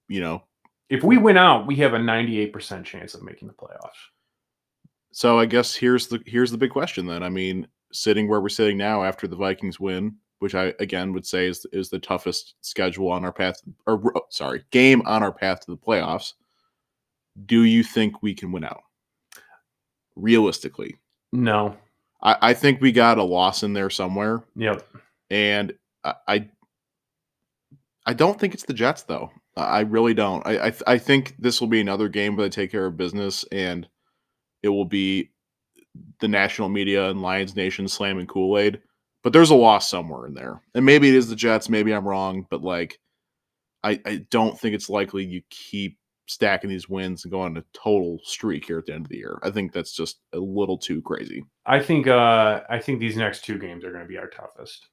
[0.08, 0.42] you know.
[0.88, 3.90] If we win out, we have a 98% chance of making the playoffs.
[5.12, 7.22] So I guess here's the here's the big question then.
[7.22, 11.26] I mean, sitting where we're sitting now after the Vikings win, which I again would
[11.26, 15.32] say is is the toughest schedule on our path or oh, sorry, game on our
[15.32, 16.34] path to the playoffs.
[17.46, 18.82] Do you think we can win out?
[20.16, 20.96] Realistically,
[21.32, 21.76] No.
[22.22, 24.42] I, I think we got a loss in there somewhere.
[24.56, 24.84] Yep.
[25.30, 25.72] and
[26.02, 26.48] I, I
[28.06, 29.30] I don't think it's the Jets though.
[29.56, 30.44] I really don't.
[30.46, 32.96] I I, th- I think this will be another game where they take care of
[32.96, 33.88] business, and
[34.64, 35.30] it will be
[36.20, 38.80] the national media and Lions Nation slamming Kool Aid.
[39.28, 41.68] But there's a loss somewhere in there, and maybe it is the Jets.
[41.68, 42.98] Maybe I'm wrong, but like,
[43.84, 47.64] I I don't think it's likely you keep stacking these wins and go on a
[47.74, 49.38] total streak here at the end of the year.
[49.42, 51.44] I think that's just a little too crazy.
[51.66, 54.88] I think uh I think these next two games are going to be our toughest.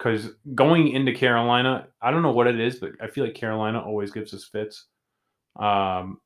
[0.00, 3.80] Cuz going into Carolina, I don't know what it is, but I feel like Carolina
[3.80, 4.86] always gives us fits.
[5.56, 6.20] Um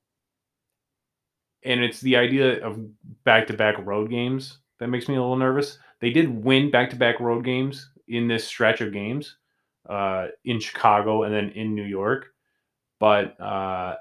[1.64, 2.78] and it's the idea of
[3.24, 5.78] back-to-back road games that makes me a little nervous.
[6.02, 9.38] They did win back-to-back road games in this stretch of games
[9.90, 12.28] uh in Chicago and then in New York.
[13.00, 13.96] But uh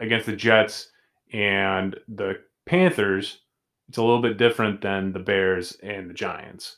[0.00, 0.90] against the Jets
[1.32, 3.40] and the Panthers,
[3.88, 6.76] it's a little bit different than the Bears and the Giants.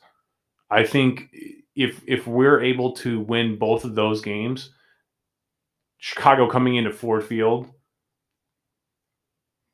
[0.71, 1.29] I think
[1.75, 4.71] if if we're able to win both of those games,
[5.97, 7.71] Chicago coming into Ford Field,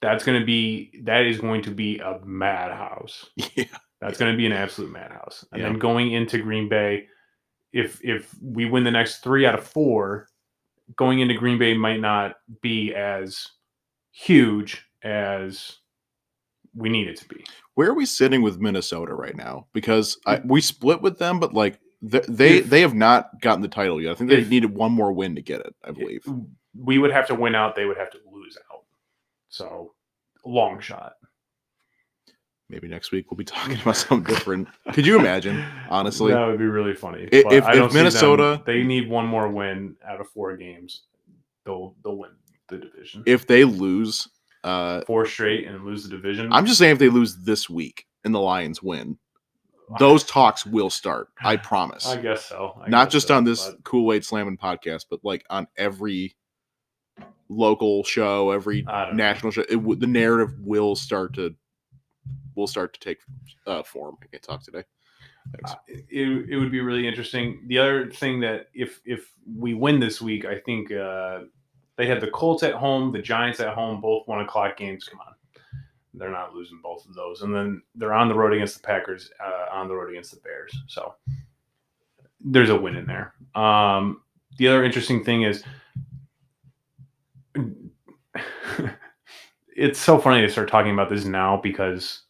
[0.02, 3.26] that's going to be that is going to be a madhouse.
[3.56, 3.66] Yeah.
[4.02, 5.46] That's going to be an absolute madhouse.
[5.52, 5.70] And Yeah.
[5.70, 7.08] then going into Green Bay,
[7.74, 10.28] if if we win the next three out of four,
[10.96, 13.48] going into Green Bay might not be as
[14.12, 15.78] huge as
[16.76, 17.44] we need it to be.
[17.76, 19.68] Where are we sitting with Minnesota right now?
[19.74, 20.48] Because I, mm.
[20.48, 21.80] we split with them, but like
[22.10, 24.12] th- they If- they have not gotten the title yet.
[24.12, 25.76] I think they if- needed one more win to get it.
[25.84, 26.24] I believe.
[26.76, 28.84] We would have to win out, they would have to lose out.
[29.50, 29.94] So
[30.46, 31.14] long shot.
[32.70, 34.68] Maybe next week we'll be talking about something different.
[34.94, 35.64] Could you imagine?
[35.90, 37.24] Honestly, that would be really funny.
[37.34, 40.56] I- But if- if don't them- Minnesota- they need one more win out of four
[40.58, 41.04] games,
[41.66, 42.32] they'll they'll win
[42.68, 43.24] the division.
[43.26, 44.28] if they lose,
[44.64, 46.52] uh, four straight and lose the division.
[46.54, 49.18] I'm just saying if they lose this week and the Lions win,
[49.98, 51.30] those talks will start.
[51.42, 52.06] I promise.
[52.06, 52.80] I guess so.
[52.86, 55.68] I Not guess just so, on this but- Kool Aid Slamming podcast, but like on
[55.78, 56.36] every
[57.50, 59.12] local show, every don't know.
[59.14, 61.56] national show, it, w- the narrative will start to
[62.60, 63.20] will start to take
[63.66, 64.18] uh, form.
[64.22, 64.84] I can't talk today.
[65.64, 67.62] Uh, it, it would be really interesting.
[67.68, 71.42] The other thing that if if we win this week, I think uh,
[71.96, 75.06] they have the Colts at home, the Giants at home, both one o'clock games.
[75.06, 75.34] Come on,
[76.14, 79.32] they're not losing both of those, and then they're on the road against the Packers,
[79.44, 80.72] uh, on the road against the Bears.
[80.88, 81.16] So
[82.40, 83.34] there's a win in there.
[83.56, 84.22] Um,
[84.58, 85.64] the other interesting thing is.
[89.80, 92.24] It's so funny to start talking about this now because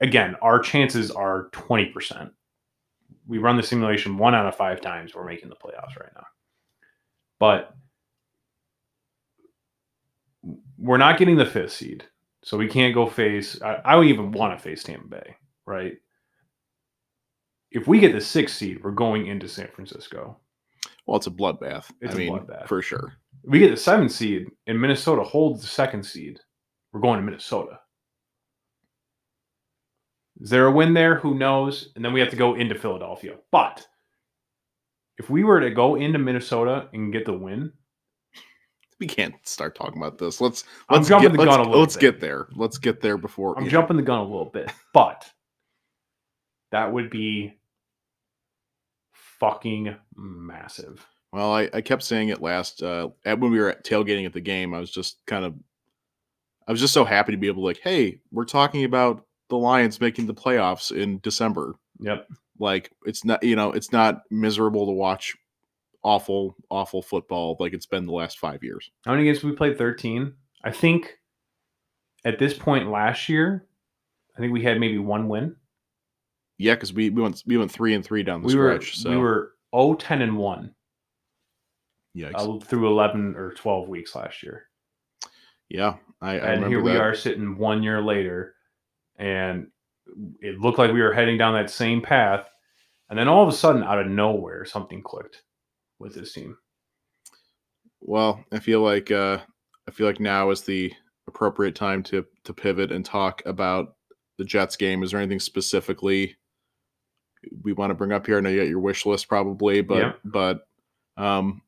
[0.00, 2.30] again, our chances are 20%.
[3.26, 5.14] We run the simulation one out of five times.
[5.14, 6.26] We're making the playoffs right now.
[7.38, 7.74] But
[10.78, 12.04] we're not getting the fifth seed.
[12.44, 15.36] So we can't go face, I, I don't even want to face Tampa Bay,
[15.66, 15.94] right?
[17.72, 20.38] If we get the sixth seed, we're going into San Francisco.
[21.06, 21.90] Well, it's a bloodbath.
[22.00, 22.68] It's I a mean, bloodbath.
[22.68, 23.14] for sure.
[23.42, 26.38] If we get the seventh seed and Minnesota holds the second seed,
[26.92, 27.80] we're going to Minnesota.
[30.40, 31.16] Is there a win there?
[31.16, 31.90] Who knows?
[31.96, 33.36] And then we have to go into Philadelphia.
[33.50, 33.86] But
[35.18, 37.72] if we were to go into Minnesota and get the win,
[38.98, 40.40] We can't start talking about this.
[40.40, 42.00] Let's let's get, the gun let's, a little let's bit.
[42.00, 42.48] get there.
[42.54, 43.70] Let's get there before I'm yeah.
[43.70, 45.30] jumping the gun a little bit, but
[46.70, 47.54] that would be
[49.12, 51.06] fucking massive.
[51.32, 54.32] Well, I, I kept saying it last uh, at when we were at tailgating at
[54.32, 54.72] the game.
[54.72, 55.54] I was just kind of,
[56.66, 59.56] I was just so happy to be able to like, hey, we're talking about the
[59.56, 61.74] Lions making the playoffs in December.
[62.00, 62.28] Yep.
[62.58, 65.36] Like it's not, you know, it's not miserable to watch
[66.02, 68.90] awful, awful football like it's been the last five years.
[69.04, 69.78] How many games have we played?
[69.78, 70.32] 13.
[70.64, 71.18] I think
[72.24, 73.66] at this point last year,
[74.36, 75.56] I think we had maybe one win.
[76.58, 78.98] Yeah, because we, we went we went three and three down the we were stretch.
[78.98, 80.74] so we were 0 10 and 1
[82.16, 82.32] yikes.
[82.34, 84.64] uh, through 11 or 12 weeks last year.
[85.68, 87.00] yeah, I, I and here we that.
[87.00, 88.55] are sitting one year later
[89.18, 89.68] and
[90.40, 92.46] it looked like we were heading down that same path
[93.10, 95.42] and then all of a sudden out of nowhere something clicked
[95.98, 96.56] with this team
[98.00, 99.38] Well, I feel like uh,
[99.88, 100.92] I feel like now is the
[101.28, 103.96] appropriate time to to pivot and talk about
[104.38, 105.02] the Jets game.
[105.02, 106.36] Is there anything specifically
[107.62, 108.36] we want to bring up here?
[108.38, 110.12] I know you got your wish list probably, but Yeah.
[110.24, 110.66] but
[111.16, 111.62] um,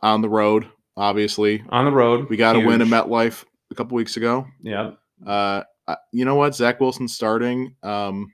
[0.00, 2.86] on the road, obviously, on the road we got to win a.
[2.86, 4.46] MetLife a couple weeks ago.
[4.62, 4.92] yeah
[5.26, 6.54] Uh, I- you know what?
[6.54, 7.76] Zach Wilson starting.
[7.82, 8.32] Um,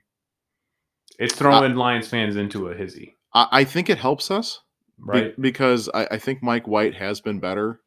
[1.19, 4.61] it's throwing lions fans into a hizzy I, I think it helps us.
[4.97, 7.79] Be- right because I, I think Mike White has been better.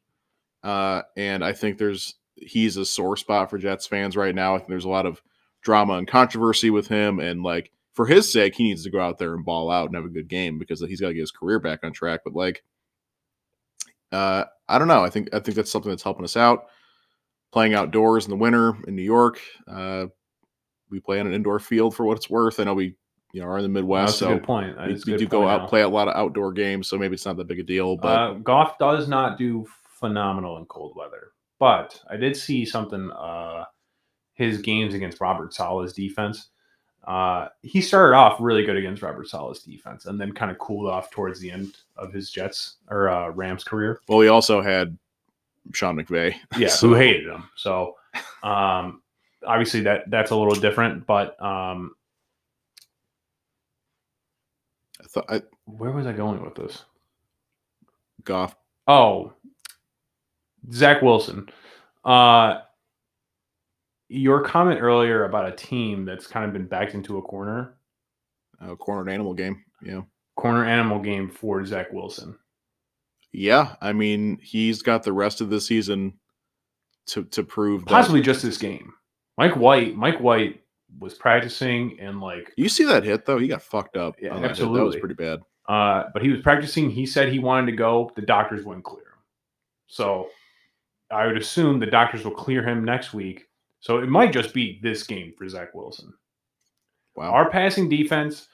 [0.62, 4.55] Uh, and I think there's he's a sore spot for Jets fans right now.
[4.55, 5.23] I think there's a lot of
[5.62, 7.21] drama and controversy with him.
[7.21, 9.95] And like for his sake, he needs to go out there and ball out and
[9.95, 12.21] have a good game because he's got to get his career back on track.
[12.25, 12.65] But like
[14.12, 15.05] uh, I don't know.
[15.05, 16.67] I think I think that's something that's helping us out.
[17.55, 19.41] Playing outdoors in the winter in New York.
[19.69, 20.07] Uh,
[20.91, 22.59] we play on an indoor field for what it's worth.
[22.59, 22.97] I know we
[23.33, 25.49] you know are in the Midwest, that's a so good point we, we do go
[25.49, 25.67] out now.
[25.69, 27.97] play a lot of outdoor games, so maybe it's not that big a deal.
[27.97, 29.67] But uh, Goff does not do
[30.05, 33.65] phenomenal in cold weather but i did see something uh
[34.35, 36.51] his games against robert saleh's defense
[37.07, 40.91] uh he started off really good against robert saleh's defense and then kind of cooled
[40.91, 44.99] off towards the end of his jets or uh rams career well, we also had
[45.73, 46.35] Sean McVay.
[46.59, 47.95] yeah So- who hated him so
[48.43, 49.03] um
[49.47, 51.95] obviously that that's a little different but um
[55.01, 56.85] I thought I, where was i going with this
[58.25, 58.57] Goff.
[58.87, 59.35] Oh,
[60.73, 61.47] Zach Wilson.
[62.07, 62.61] Uh,
[64.09, 67.75] your comment earlier about a team that's kind of been backed into a corner,
[68.62, 69.62] A cornered animal game.
[69.83, 70.03] Yeah.
[70.37, 72.39] corner animal game for Zach Wilson.
[73.35, 73.74] Yeah.
[73.80, 76.14] I mean, he's got the rest of the season
[77.07, 77.91] to to prove that.
[77.91, 78.93] Possibly just this game.
[79.37, 79.97] Mike White.
[79.97, 80.62] Mike White
[81.01, 83.39] was practicing and like, You see that hit though?
[83.39, 84.14] He got fucked up.
[84.20, 84.57] Yeah, on that.
[84.57, 85.41] That was pretty bad.
[85.68, 86.89] uh, but he was practicing.
[86.91, 88.11] He said he wanted to go.
[88.14, 89.18] The doctors wouldn't clear him.
[89.89, 90.28] So
[91.11, 93.49] I would assume the doctors will clear him next week.
[93.80, 96.12] So it might just be this game for Zach Wilson.
[97.16, 97.32] Wow.
[97.32, 98.49] Our passing defense,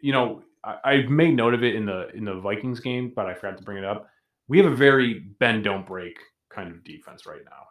[0.00, 3.26] you know, I, I made note of it in the in the Vikings game, but
[3.26, 4.08] I forgot to bring it up.
[4.48, 7.66] We have a very bend don't break kind of defense right now,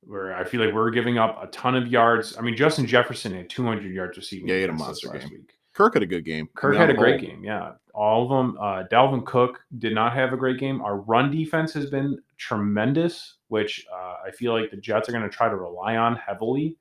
[0.00, 2.36] where I feel like we're giving up a ton of yards.
[2.36, 4.48] I mean, Justin Jefferson had 200 yards receiving.
[4.48, 5.30] Yeah, he had a monster last game.
[5.30, 5.52] week.
[5.74, 6.48] Kirk had a good game.
[6.54, 7.42] Kirk had a great game.
[7.42, 8.58] Yeah, all of them.
[8.60, 10.82] Uh, Dalvin Cook did not have a great game.
[10.82, 15.24] Our run defense has been tremendous, which uh, I feel like the Jets are going
[15.24, 16.76] to try to rely on heavily.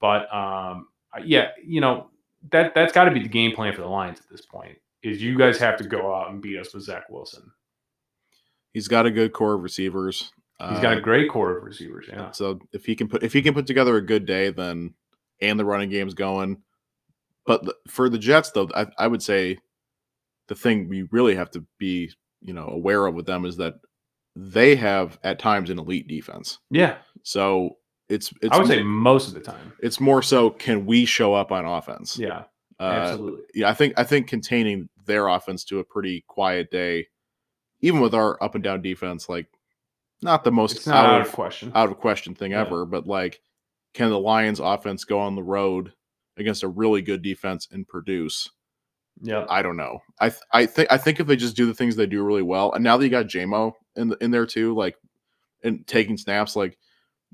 [0.00, 0.88] But um,
[1.22, 2.08] yeah, you know
[2.50, 4.78] that that's got to be the game plan for the Lions at this point.
[5.02, 7.50] Is you guys have to go out and beat us with Zach Wilson.
[8.72, 10.32] He's got a good core of receivers.
[10.70, 12.06] He's got Uh, a great core of receivers.
[12.08, 12.30] Yeah.
[12.30, 14.94] So if he can put if he can put together a good day, then
[15.40, 16.62] and the running game's going.
[17.44, 19.58] But for the Jets, though, I, I would say
[20.48, 23.74] the thing we really have to be you know aware of with them is that
[24.36, 26.58] they have at times an elite defense.
[26.70, 26.96] Yeah.
[27.22, 27.76] So
[28.08, 29.72] it's it's I would say most of the time.
[29.80, 32.18] it's more so can we show up on offense?
[32.18, 32.44] Yeah.
[32.80, 33.42] Uh, absolutely.
[33.54, 37.06] yeah, I think I think containing their offense to a pretty quiet day,
[37.80, 39.46] even with our up and down defense, like
[40.22, 41.72] not the most not out, out of of question.
[41.74, 42.62] out of question thing Yeah.
[42.62, 43.40] ever, but like,
[43.94, 45.92] can the Lions offense go on the road
[46.36, 48.50] against a really good defense and produce?
[49.22, 49.46] yeah.
[49.48, 50.00] I don't know.
[50.18, 52.42] I th- I think I think if they just do the things they do really
[52.42, 54.96] well, and now that you got JMO in the, in there too, like
[55.62, 56.76] and taking snaps, like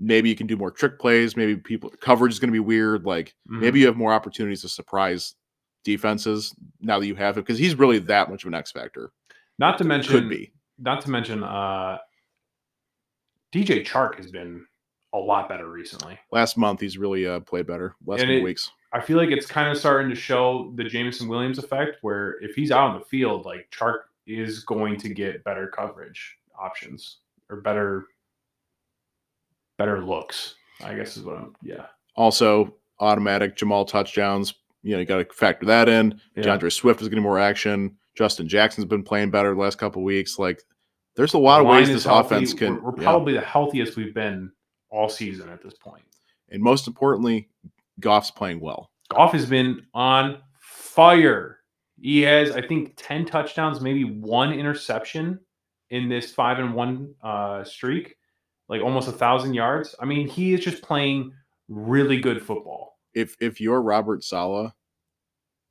[0.03, 1.37] maybe you can do more trick plays.
[1.37, 3.05] Maybe people coverage is going to be weird.
[3.05, 3.61] Like Mhm.
[3.61, 5.35] maybe you have more opportunities to surprise
[5.85, 9.13] defenses now that you have him because he's really that much of an X factor.
[9.59, 10.53] Not to mention Could be.
[10.79, 11.99] not to mention uh
[13.53, 14.65] DJ Chark has been
[15.13, 16.19] a lot better recently.
[16.31, 17.95] Last month he's really uh, played better.
[18.07, 18.71] Last it- weeks.
[18.93, 22.57] I feel like it's kind of starting to show the Jameson Williams effect where if
[22.57, 27.61] he's out on the field, like Chark is going to get better coverage options or
[27.61, 28.07] better
[29.81, 30.57] better looks.
[30.85, 31.87] I guess is what I'm yeah.
[32.15, 34.55] Also automatic Jamaal touchdowns.
[34.83, 36.21] You know you got to factor that in.
[36.37, 36.45] Yeah.
[36.45, 37.97] DeAndre Swift is getting more action.
[38.15, 40.39] Justin Jackson's been playing better the last couple weeks.
[40.39, 40.63] Like,
[41.17, 42.35] there's a lot of ways this healthy.
[42.35, 42.75] offense can.
[42.75, 43.05] We're, we're yeah.
[43.05, 44.53] probably the healthiest we've been
[44.91, 46.05] all season at this point.
[46.51, 47.49] and most importantly,
[48.01, 48.91] Goff's playing well.
[49.09, 51.61] Goff has been on fire.
[51.99, 55.39] He has, I think, 10 touchdowns, maybe one interception
[55.91, 58.17] in this five and one uh, streak,
[58.71, 59.95] like almost a thousand yards.
[60.01, 61.33] I mean, he is just playing
[61.69, 62.97] really good football.
[63.13, 64.73] If if you're Robert Saleh,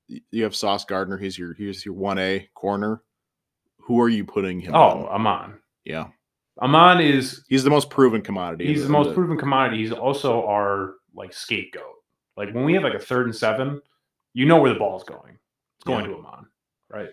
[0.07, 1.17] you have Sauce Gardner.
[1.17, 3.01] He's your he's your one A corner.
[3.77, 4.75] Who are you putting him?
[4.75, 5.07] Oh, on?
[5.07, 5.59] Amon.
[5.85, 6.07] yeah,
[6.61, 8.67] Amon is he's the most proven commodity.
[8.67, 9.77] he's the most proven commodity.
[9.81, 11.83] He's also our like scapegoat.
[12.37, 13.81] Like when we have like a third and seven,
[14.33, 15.37] you know where the ball's going.
[15.77, 16.11] It's going Yeah.
[16.11, 16.47] to Amon,
[16.89, 17.09] right?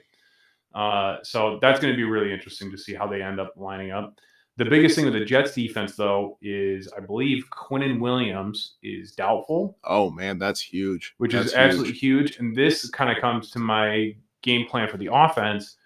[0.74, 3.92] Uh, so that's going to be really interesting to see how they end up lining
[3.92, 4.18] up.
[4.58, 9.76] The biggest thing with the Jets defense, though, is I believe Quinnen Williams is doubtful,
[9.84, 11.14] Oh man, that's huge.
[11.18, 12.38] which That's is absolutely huge.
[12.38, 15.76] And this kind of comes to my game plan for the offense.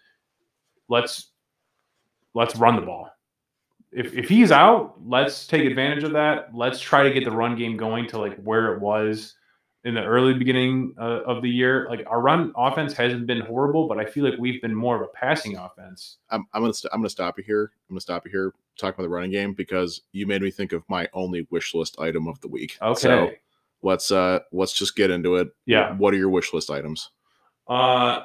[0.88, 1.32] Let's
[2.34, 3.10] let's run the ball.
[3.90, 6.54] If if he's out, let's take advantage of that.
[6.54, 9.34] Let's try to get the run game going to like where it was
[9.84, 11.86] in the early beginning uh, of the year.
[11.88, 15.02] Like our run offense hasn't been horrible, but I feel like we've been more of
[15.02, 16.18] a passing offense.
[16.30, 17.72] I'm, I'm gonna st- I'm gonna stop you here.
[17.88, 18.52] I'm gonna stop you here.
[18.78, 21.98] Talk about the running game because you made me think of my only wish list
[21.98, 22.78] item of the week.
[22.80, 23.00] Okay.
[23.00, 23.30] So
[23.82, 25.48] let's uh let's just get into it.
[25.66, 25.94] Yeah.
[25.96, 27.10] What are your wish list items?
[27.68, 28.24] Uh,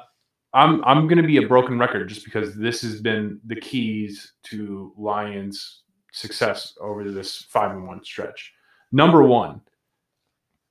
[0.52, 4.32] I'm I'm going to be a broken record just because this has been the keys
[4.44, 5.82] to Lions'
[6.12, 8.52] success over this five and one stretch.
[8.92, 9.60] Number one,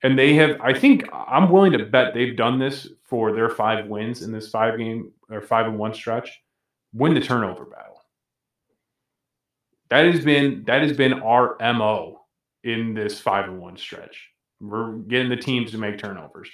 [0.06, 0.60] and they have.
[0.62, 4.50] I think I'm willing to bet they've done this for their five wins in this
[4.50, 6.42] five game or five and one stretch.
[6.94, 8.02] Win the turnover battle.
[9.90, 12.22] That has been that has been our mo
[12.64, 14.30] in this five and one stretch.
[14.62, 16.50] We're getting the teams to make turnovers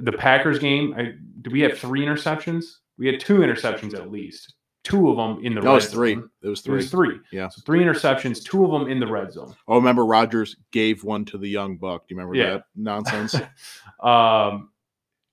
[0.00, 2.64] the Packers game, I, do we have three interceptions?
[2.98, 4.54] We had two interceptions at least.
[4.88, 6.14] Two of them in the No, red three.
[6.14, 6.30] zone.
[6.42, 6.72] It was three.
[6.74, 7.18] It was three.
[7.30, 7.48] Yeah.
[7.48, 9.54] So three interceptions, two of them in the red zone.
[9.66, 12.08] Oh, remember Rodgers gave one to the young buck.
[12.08, 12.50] Do you remember Yeah.
[12.54, 13.34] that nonsense?
[14.02, 14.70] um,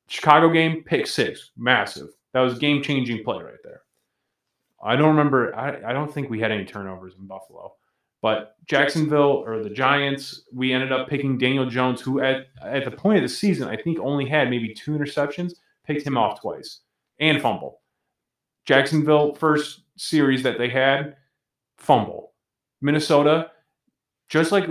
[0.07, 2.09] Chicago game, pick six, massive.
[2.33, 3.81] That was game changing play right there.
[4.83, 5.55] I don't remember.
[5.55, 7.75] I, I don't think we had any turnovers in Buffalo,
[8.21, 12.91] but Jacksonville or the Giants, we ended up picking Daniel Jones, who at at the
[12.91, 15.53] point of the season I think only had maybe two interceptions.
[15.87, 16.81] Picked him off twice
[17.19, 17.79] and fumble.
[18.65, 21.15] Jacksonville first series that they had,
[21.77, 22.33] fumble.
[22.81, 23.51] Minnesota,
[24.29, 24.65] just like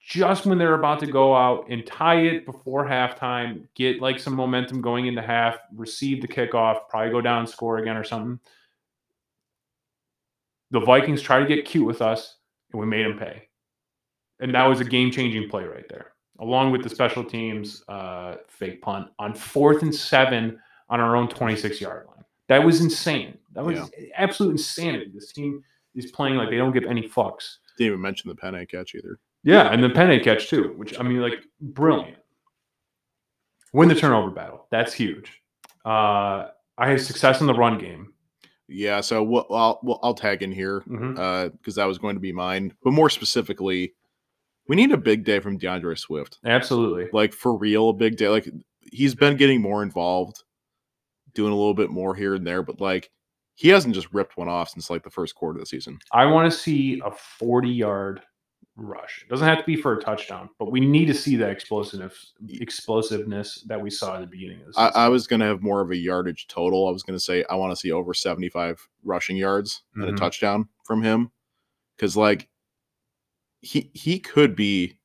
[0.00, 4.34] just when they're about to go out and tie it before halftime, get like some
[4.34, 8.38] momentum going into half, receive the kickoff, probably go down and score again or something.
[10.70, 12.36] The Vikings try to get cute with us,
[12.70, 13.48] and we made them pay.
[14.38, 18.36] And that was a game changing play right there, along with the special teams uh,
[18.48, 22.15] fake punt on fourth and seven on our own 26 yard line.
[22.48, 23.38] That was insane.
[23.54, 25.10] That was absolute insanity.
[25.12, 25.62] This team
[25.94, 27.56] is playing like they don't give any fucks.
[27.78, 29.18] Didn't even mention the Penei catch either.
[29.42, 32.18] Yeah, and the Penei catch too, which I mean, like brilliant.
[33.72, 34.66] Win the turnover battle.
[34.70, 35.42] That's huge.
[35.84, 38.12] Uh, I had success in the run game.
[38.68, 42.32] Yeah, so we'll, I'll we'll, I'll tag in here because that was going to be
[42.32, 42.72] mine.
[42.82, 43.94] But more specifically,
[44.68, 46.38] we need a big day from DeAndre Swift.
[46.44, 47.08] Absolutely.
[47.12, 48.28] Like for real, a big day.
[48.28, 48.48] Like
[48.90, 50.42] he's been getting more involved,
[51.36, 52.62] doing a little bit more here and there.
[52.62, 53.10] But like
[53.54, 55.98] he hasn't just ripped one off since like the first quarter of the season.
[56.12, 58.20] I want to see a 40 yard
[58.78, 59.22] rush.
[59.22, 62.32] It doesn't have to be for a touchdown, but we need to see that explosiveness
[62.48, 65.00] explosiveness that we saw at the beginning of the I, season.
[65.00, 66.86] I was gonna have more of a yardage total.
[66.88, 70.12] I was gonna say I want to see over 75 rushing yards and Mhm.
[70.12, 71.30] a touchdown from him.
[71.98, 72.48] Cause like
[73.62, 74.95] he he could be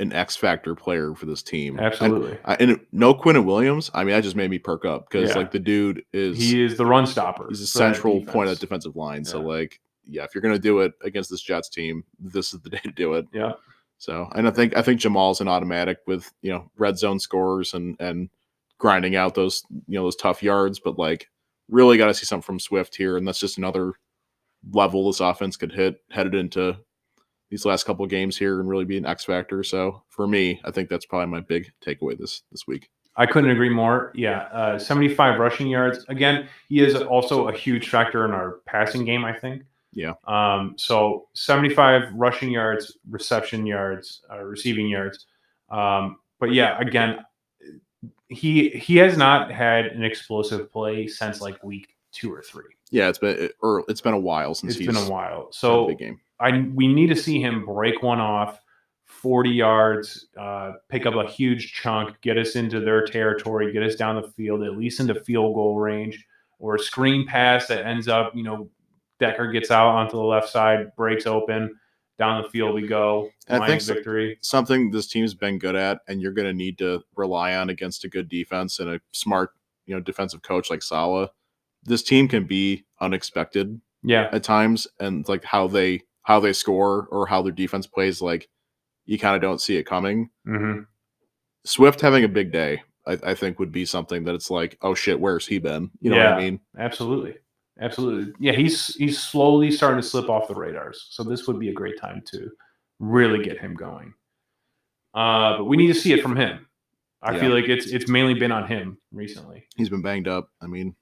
[0.00, 1.78] an X factor player for this team.
[1.78, 2.38] Absolutely.
[2.44, 3.90] I, and no Quinn Williams.
[3.94, 5.36] I mean, that just made me perk up because Yeah.
[5.36, 7.46] like the dude is he is the run stopper.
[7.48, 9.24] he's a central point of defensive line.
[9.24, 12.70] So like, yeah, if you're gonna do it against this Jets team, this is the
[12.70, 13.26] day to do it.
[13.32, 13.52] Yeah.
[13.98, 17.74] So, and I think I think Jamaal's an automatic with you know red zone scores
[17.74, 18.30] and and
[18.78, 21.28] grinding out those you know those tough yards, but like
[21.68, 23.92] really got to see something from Swift here, and that's just another
[24.72, 26.76] level this offense could hit headed into
[27.50, 29.62] these last couple of games here and really be an X factor.
[29.62, 32.88] So for me, I think that's probably my big takeaway this this week.
[33.16, 34.12] I couldn't agree more.
[34.14, 36.04] Yeah, uh, 75 rushing yards.
[36.08, 39.64] Again, he is also a huge factor in our passing game, I think.
[39.92, 40.14] Yeah.
[40.26, 45.26] Um, so 75 rushing yards, reception yards, uh, receiving yards.
[45.70, 47.18] Um, but yeah, again,
[48.28, 52.72] he he has not had an explosive play since like week two or three.
[52.90, 55.48] Yeah, it's been or it's been a while since It's he's been a while.
[55.50, 56.20] So big game.
[56.40, 58.60] I we need to see him break one off,
[59.04, 63.94] 40 yards, uh, pick up a huge chunk, get us into their territory, get us
[63.94, 66.24] down the field, at least into field goal range,
[66.58, 68.70] or a screen pass that ends up, you know,
[69.18, 71.76] Decker gets out onto the left side, breaks open,
[72.18, 74.38] down the field we go, I think victory.
[74.42, 78.04] something this team's been good at, and you're going to need to rely on against
[78.04, 79.52] a good defense and a smart,
[79.86, 81.30] you know, defensive coach like Saleh.
[81.84, 87.08] This team can be unexpected Yeah, at times, and like how they how they score
[87.10, 88.48] or how their defense plays, like
[89.04, 90.30] you kind of don't see it coming.
[90.44, 90.82] hmm
[91.64, 94.94] Swift having a big day, I, I think, would be something that it's like, oh
[94.94, 95.90] shit, where's he been?
[96.00, 96.60] You know what I mean?
[96.78, 97.34] absolutely,
[97.80, 98.32] absolutely.
[98.38, 101.08] Yeah, he's he's slowly starting to slip off the radars.
[101.10, 102.48] So this would be a great time to
[103.00, 104.14] really get him going.
[105.12, 106.64] Uh, but we need to see it from him.
[107.22, 107.40] I Yeah.
[107.40, 109.66] feel like it's it's mainly been on him recently.
[109.76, 110.48] He's been banged up.
[110.62, 110.94] I mean,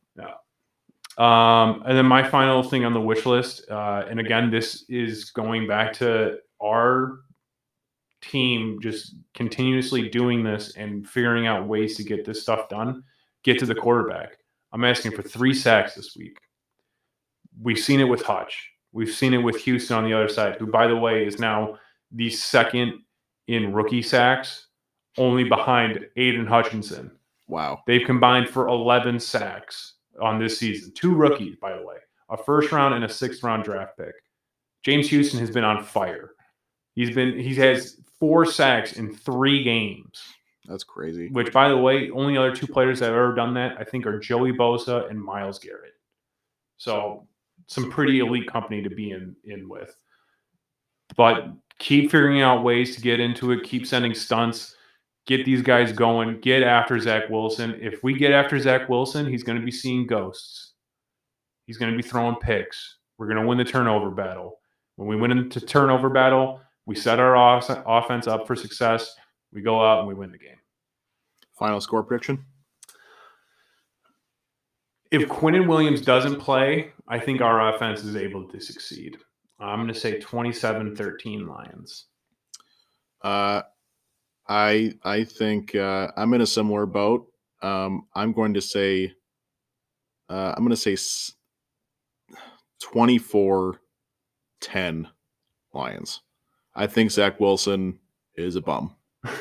[1.19, 5.31] Um, and then my final thing on the wish list, uh, and again, this is
[5.31, 7.19] going back to our
[8.23, 13.03] team just continuously doing this and figuring out ways to get this stuff done.
[13.43, 14.37] Get to the quarterback.
[14.73, 16.39] I'm asking for three sacks this week.
[17.61, 18.71] We've seen it with Hutch.
[18.93, 21.79] We've seen it with Houston on the other side, who, by the way, is now
[22.13, 23.01] the second
[23.49, 24.69] in rookie sacks,
[25.17, 27.11] only behind Aidan Hutchinson.
[27.49, 27.83] wow.
[27.87, 30.93] They've combined for 11 sacks on this season.
[30.93, 31.97] Two rookies, by the way,
[32.31, 34.15] a first round and a sixth round draft pick.
[34.83, 36.33] James Houston has been on fire.
[36.95, 40.21] He's been he has four sacks in three games.
[40.67, 41.29] That's crazy.
[41.29, 44.07] Which, by the way, only other two players that have ever done that I think
[44.07, 45.95] are Joey Bosa and Myles Garrett.
[46.77, 47.27] So
[47.67, 49.97] some pretty elite company to be in in with.
[51.17, 51.49] But
[51.79, 53.65] keep figuring out ways to get into it.
[53.65, 54.75] Keep sending stunts.
[55.29, 56.41] Get these guys going.
[56.41, 57.79] Get after Zach Wilson.
[57.83, 60.73] If we get after Zach Wilson, he's going to be seeing ghosts.
[61.67, 62.97] He's going to be throwing picks.
[63.19, 64.59] We're going to win the turnover battle.
[64.97, 69.15] When we win into turnover battle, we set our off- offense up for success.
[69.53, 70.57] We go out and we win the game.
[71.59, 72.47] Final score prediction.
[75.11, 79.19] If Quinnen Williams doesn't play, I think our offense is able to succeed.
[79.61, 82.07] I'm going to say 27 13 Lions.
[83.21, 83.61] Uh,
[84.49, 87.27] I I think uh, I'm in a similar boat.
[87.63, 89.13] Um, I'm going to say
[90.29, 90.97] uh, I'm going to say
[92.81, 93.81] 24
[94.61, 95.09] 10
[95.73, 96.21] Lions.
[96.75, 97.99] I think Zach Wilson
[98.37, 98.95] is a bum,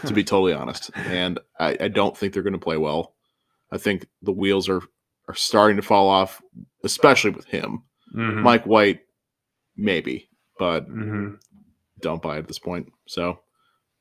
[0.05, 0.89] to be totally honest.
[0.95, 3.13] And I, I don't think they're going to play well.
[3.71, 4.81] I think the wheels are,
[5.27, 6.41] are starting to fall off,
[6.83, 7.83] especially with him.
[8.15, 8.41] Mhm.
[8.41, 9.01] Mike White,
[9.75, 11.39] maybe, but Mhm.
[11.99, 12.91] don't buy it at this point.
[13.07, 13.39] So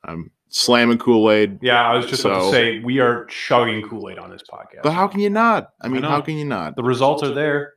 [0.06, 1.58] I'm slamming Kool Aid.
[1.62, 4.82] Yeah, I was just about to say we are chugging Kool Aid on this podcast.
[4.82, 5.72] But how can you not?
[5.80, 6.08] I I mean, know.
[6.08, 6.76] how can you not?
[6.76, 7.74] the results are there?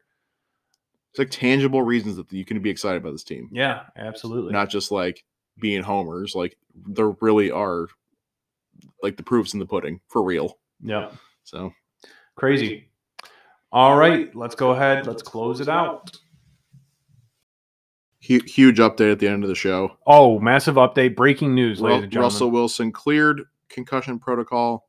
[1.12, 4.54] It's like tangible reasons that you can be excited about this team, Yeah, absolutely.
[4.54, 5.26] not just like
[5.60, 6.36] being homers.
[6.36, 7.88] Like there really are,
[9.02, 10.60] like the proofs in the pudding for real.
[10.84, 11.10] yeah,
[11.44, 11.74] So
[12.36, 12.90] crazy.
[13.72, 15.08] All right, let's go ahead.
[15.08, 16.16] Let's close it out.
[18.30, 19.98] Hu- huge update at the end of the show.
[20.08, 21.16] Oh, massive update!
[21.18, 22.32] Breaking news, Ru- ladies and gentlemen.
[22.34, 24.88] Russell Wilson cleared concussion protocol,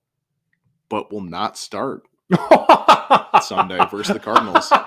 [0.88, 2.02] but will not start.
[3.42, 4.72] Sunday versus the Cardinals.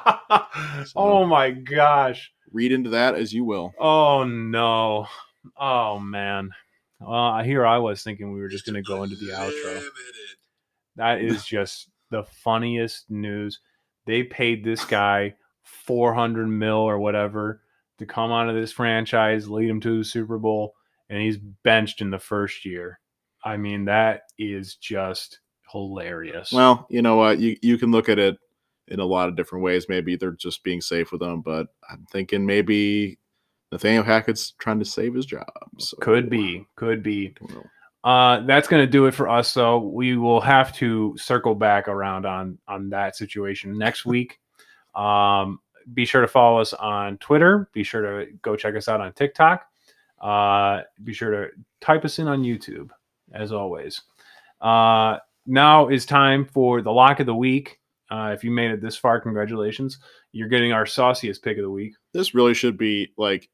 [0.96, 2.32] Oh my gosh.
[2.52, 3.74] Read into that as you will.
[3.80, 5.08] Oh no.
[5.58, 6.52] Oh man.
[7.00, 9.84] Well, here I was thinking we were just going to go into the outro.
[10.96, 13.60] That is just the funniest news.
[14.06, 17.62] They paid this guy 400 mil or whatever
[18.06, 20.76] to come out of this franchise, lead him to the Super Bowl,
[21.10, 23.00] and he's benched in the first year.
[23.44, 25.40] I mean, that is just
[25.72, 26.52] hilarious.
[26.52, 27.40] Well, you know what?
[27.40, 28.38] You you can look at it
[28.88, 29.88] in a lot of different ways.
[29.90, 33.18] Maybe they're just being safe with him, but I'm thinking maybe
[33.72, 35.48] Nathaniel Hackett's trying to save his job.
[35.80, 37.36] So could be, could be.
[38.04, 39.50] Uh, that's going to do it for us.
[39.52, 44.40] So we will have to circle back around on on that situation next week.
[44.96, 45.60] Um,
[45.94, 47.70] be sure to follow us on Twitter.
[47.74, 49.66] Be sure to go check us out on TikTok.
[50.22, 52.90] Uh, be sure to type us in on YouTube,
[53.34, 54.02] as always.
[54.62, 57.80] Uh, now is time for the lock of the week.
[58.10, 60.00] Uh, if you made it this far, congratulations.
[60.32, 61.94] You're getting our sauciest pick of the week.
[62.14, 63.50] This really should be like,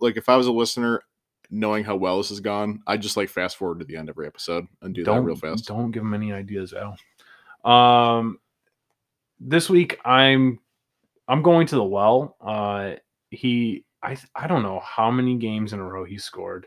[0.00, 1.02] like if I was a listener,
[1.50, 4.14] knowing how well this has gone, I'd just like fast forward to the end of
[4.14, 5.66] every episode and do that real fast.
[5.66, 6.98] Don't give them any ideas, Al.
[7.70, 8.40] Um,
[9.38, 10.58] this week I'm
[11.28, 12.36] I'm going to the well.
[12.40, 12.94] Uh,
[13.30, 16.66] he I I don't know how many games in a row he scored,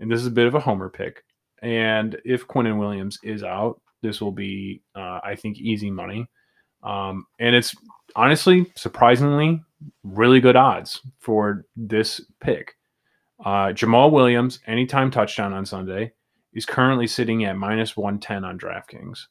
[0.00, 1.24] and this is a bit of a homer pick.
[1.62, 6.28] And if Quinton Williams is out, this will be uh, I think easy money.
[6.82, 7.74] Um, and it's
[8.16, 9.62] honestly surprisingly
[10.02, 12.74] really good odds for this pick.
[13.44, 16.12] Uh, Jamaal Williams, anytime touchdown on Sunday,
[16.52, 19.26] is currently sitting at minus 110 on DraftKings.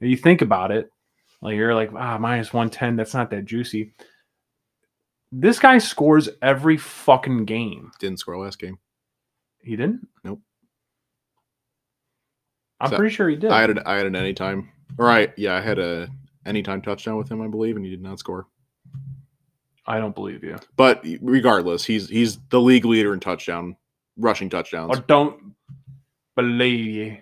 [0.00, 0.90] If you think about it,
[1.44, 3.92] like you're like, ah, minus 110, that's not that juicy.
[5.30, 7.92] This guy scores every fucking game.
[7.98, 8.78] Didn't score last game.
[9.60, 10.08] He didn't?
[10.24, 10.40] Nope.
[12.80, 13.50] I'm So, pretty sure he did.
[13.50, 14.70] I had an, I had an anytime.
[14.98, 16.08] All right, yeah, I had a
[16.46, 18.46] anytime touchdown with him, I believe, and he did not score.
[19.86, 20.56] I don't believe you.
[20.76, 23.76] But regardless, he's he's the league leader in touchdown
[24.16, 24.96] rushing touchdowns.
[24.96, 25.54] I don't
[26.36, 27.16] believe you.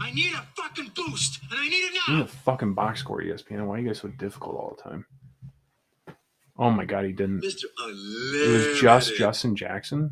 [0.00, 3.22] I need a fucking boost, and I need it You need a fucking box score,
[3.22, 3.66] ESPN.
[3.66, 5.06] Why are you guys so difficult all the time?
[6.58, 7.42] Oh my god, he didn't.
[7.42, 7.64] Mr.
[7.88, 10.10] It was just Justin Jackson.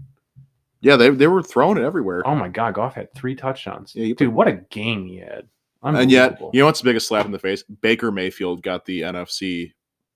[0.81, 2.27] Yeah, they they were throwing it everywhere.
[2.27, 3.95] Oh my god, Goff had three touchdowns.
[3.95, 5.49] Yeah, Dude, what a game he had.
[5.83, 7.63] and yet, you know what's the biggest slap in the face?
[7.63, 9.73] Baker Mayfield got the NFC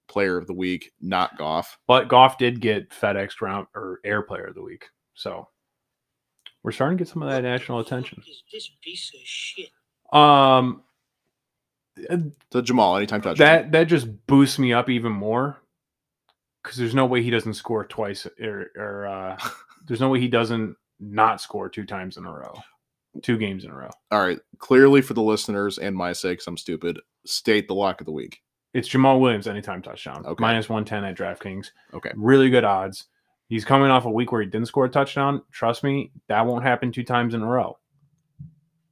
[0.08, 1.78] Player of the Week, not Goff.
[1.86, 4.86] But Goff did get FedEx Ground or Air Player of the Week.
[5.14, 5.48] So
[6.66, 8.20] we're starting to get some of that national attention.
[8.28, 9.70] Is this piece of shit?
[10.12, 10.82] Um
[12.10, 13.46] To Jamaal, anytime touchdown.
[13.46, 15.58] that that just boosts me up even more
[16.62, 19.38] because there's no way he doesn't score twice or, or uh,
[19.86, 22.54] there's no way he doesn't not score two times in a row,
[23.22, 23.90] two games in a row.
[24.10, 26.98] All right, clearly for the listeners and my sakes, I'm stupid.
[27.24, 28.42] State the lock of the week.
[28.74, 30.40] It's Jamaal Williams anytime touchdown, Okay.
[30.42, 31.68] minus one ten at DraftKings.
[31.94, 32.10] Okay.
[32.16, 33.06] really good odds.
[33.48, 35.42] He's coming off a week where he didn't score a touchdown.
[35.52, 37.78] Trust me, that won't happen two times in a row.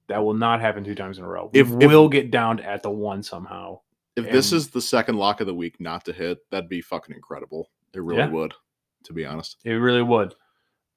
[0.08, 1.50] That will not happen two times in a row.
[1.52, 3.80] If- if- will get down at the one somehow.
[4.16, 7.16] If this is the second lock of the week not to hit, that'd be fucking
[7.16, 7.70] incredible.
[7.94, 8.28] It really Yeah.
[8.30, 8.54] would,
[9.04, 9.56] to be honest.
[9.64, 10.34] It really would.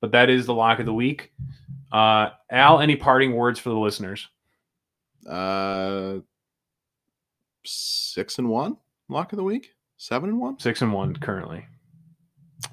[0.01, 1.33] But that is the lock of the week.
[1.91, 4.27] Uh, Al, any parting words for the listeners?
[5.27, 6.19] Uh,
[7.65, 8.77] six and one
[9.09, 10.59] lock of the week, seven and one.
[10.59, 11.65] Six and one currently.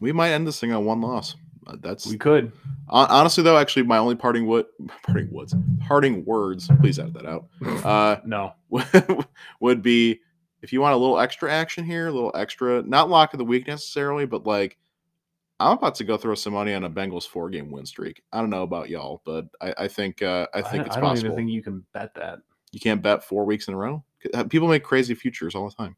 [0.01, 1.37] We might end this thing on one loss.
[1.67, 2.53] Uh, that's We could.
[2.89, 3.57] hon- honestly though.
[3.57, 4.67] Actually, my only parting wood,
[5.03, 6.69] parting woods, parting words.
[6.81, 7.47] Please edit that out.
[7.85, 8.53] Uh, No.
[9.61, 10.21] would be
[10.63, 13.45] if you want a little extra action here, a little extra, not lock of the
[13.45, 14.77] week necessarily, but like
[15.61, 18.23] I'm about to go throw some money on a Bengals four game win streak.
[18.33, 20.97] I don't know about y'all, but I, I think uh, I think it's possible.
[20.97, 21.27] I don't possible.
[21.27, 22.41] even think you can bet that.
[22.73, 24.03] you can't bet four weeks in a row.
[24.35, 25.97] Uh, People make crazy futures all the time.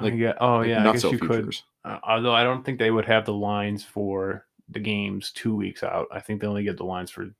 [0.00, 1.56] Like- I get, oh Like, yeah, I not guess so you could.
[1.84, 5.82] Uh, although I don't think they would have the lines for the games two weeks
[5.82, 6.06] out.
[6.12, 7.34] I think they only get the lines for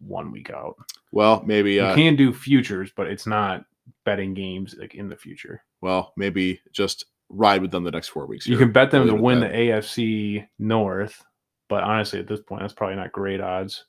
[0.00, 0.76] one week out.
[1.12, 1.74] Well, maybe.
[1.74, 3.64] You Uh, can do futures, but it's not
[4.04, 5.62] betting games like in the future.
[5.82, 8.46] well, maybe just ride with them the next four weeks.
[8.46, 9.48] You can bet them I'll to leave it at win the.
[9.48, 11.24] AFC North,
[11.68, 13.84] but honestly, at this point, that's probably not great odds.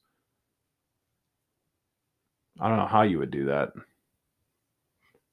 [2.60, 3.70] I don't know how you would do that.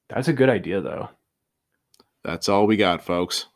[0.09, 1.09] That's a good idea, though.
[2.23, 3.47] That's all we got, folks.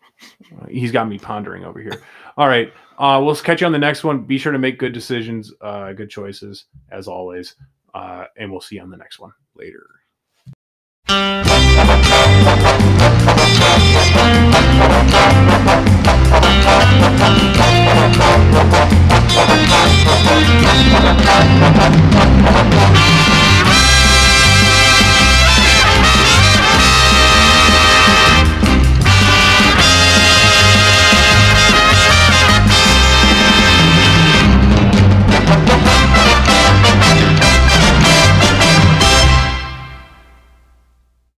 [0.70, 2.02] He's got me pondering over here.
[2.38, 2.74] All right.
[2.98, 4.24] Uh, we'll catch you on the next one.
[4.24, 7.56] Be sure to make good decisions, uh, good choices, as always.
[7.94, 9.86] Uh, and we'll see you on the next one later.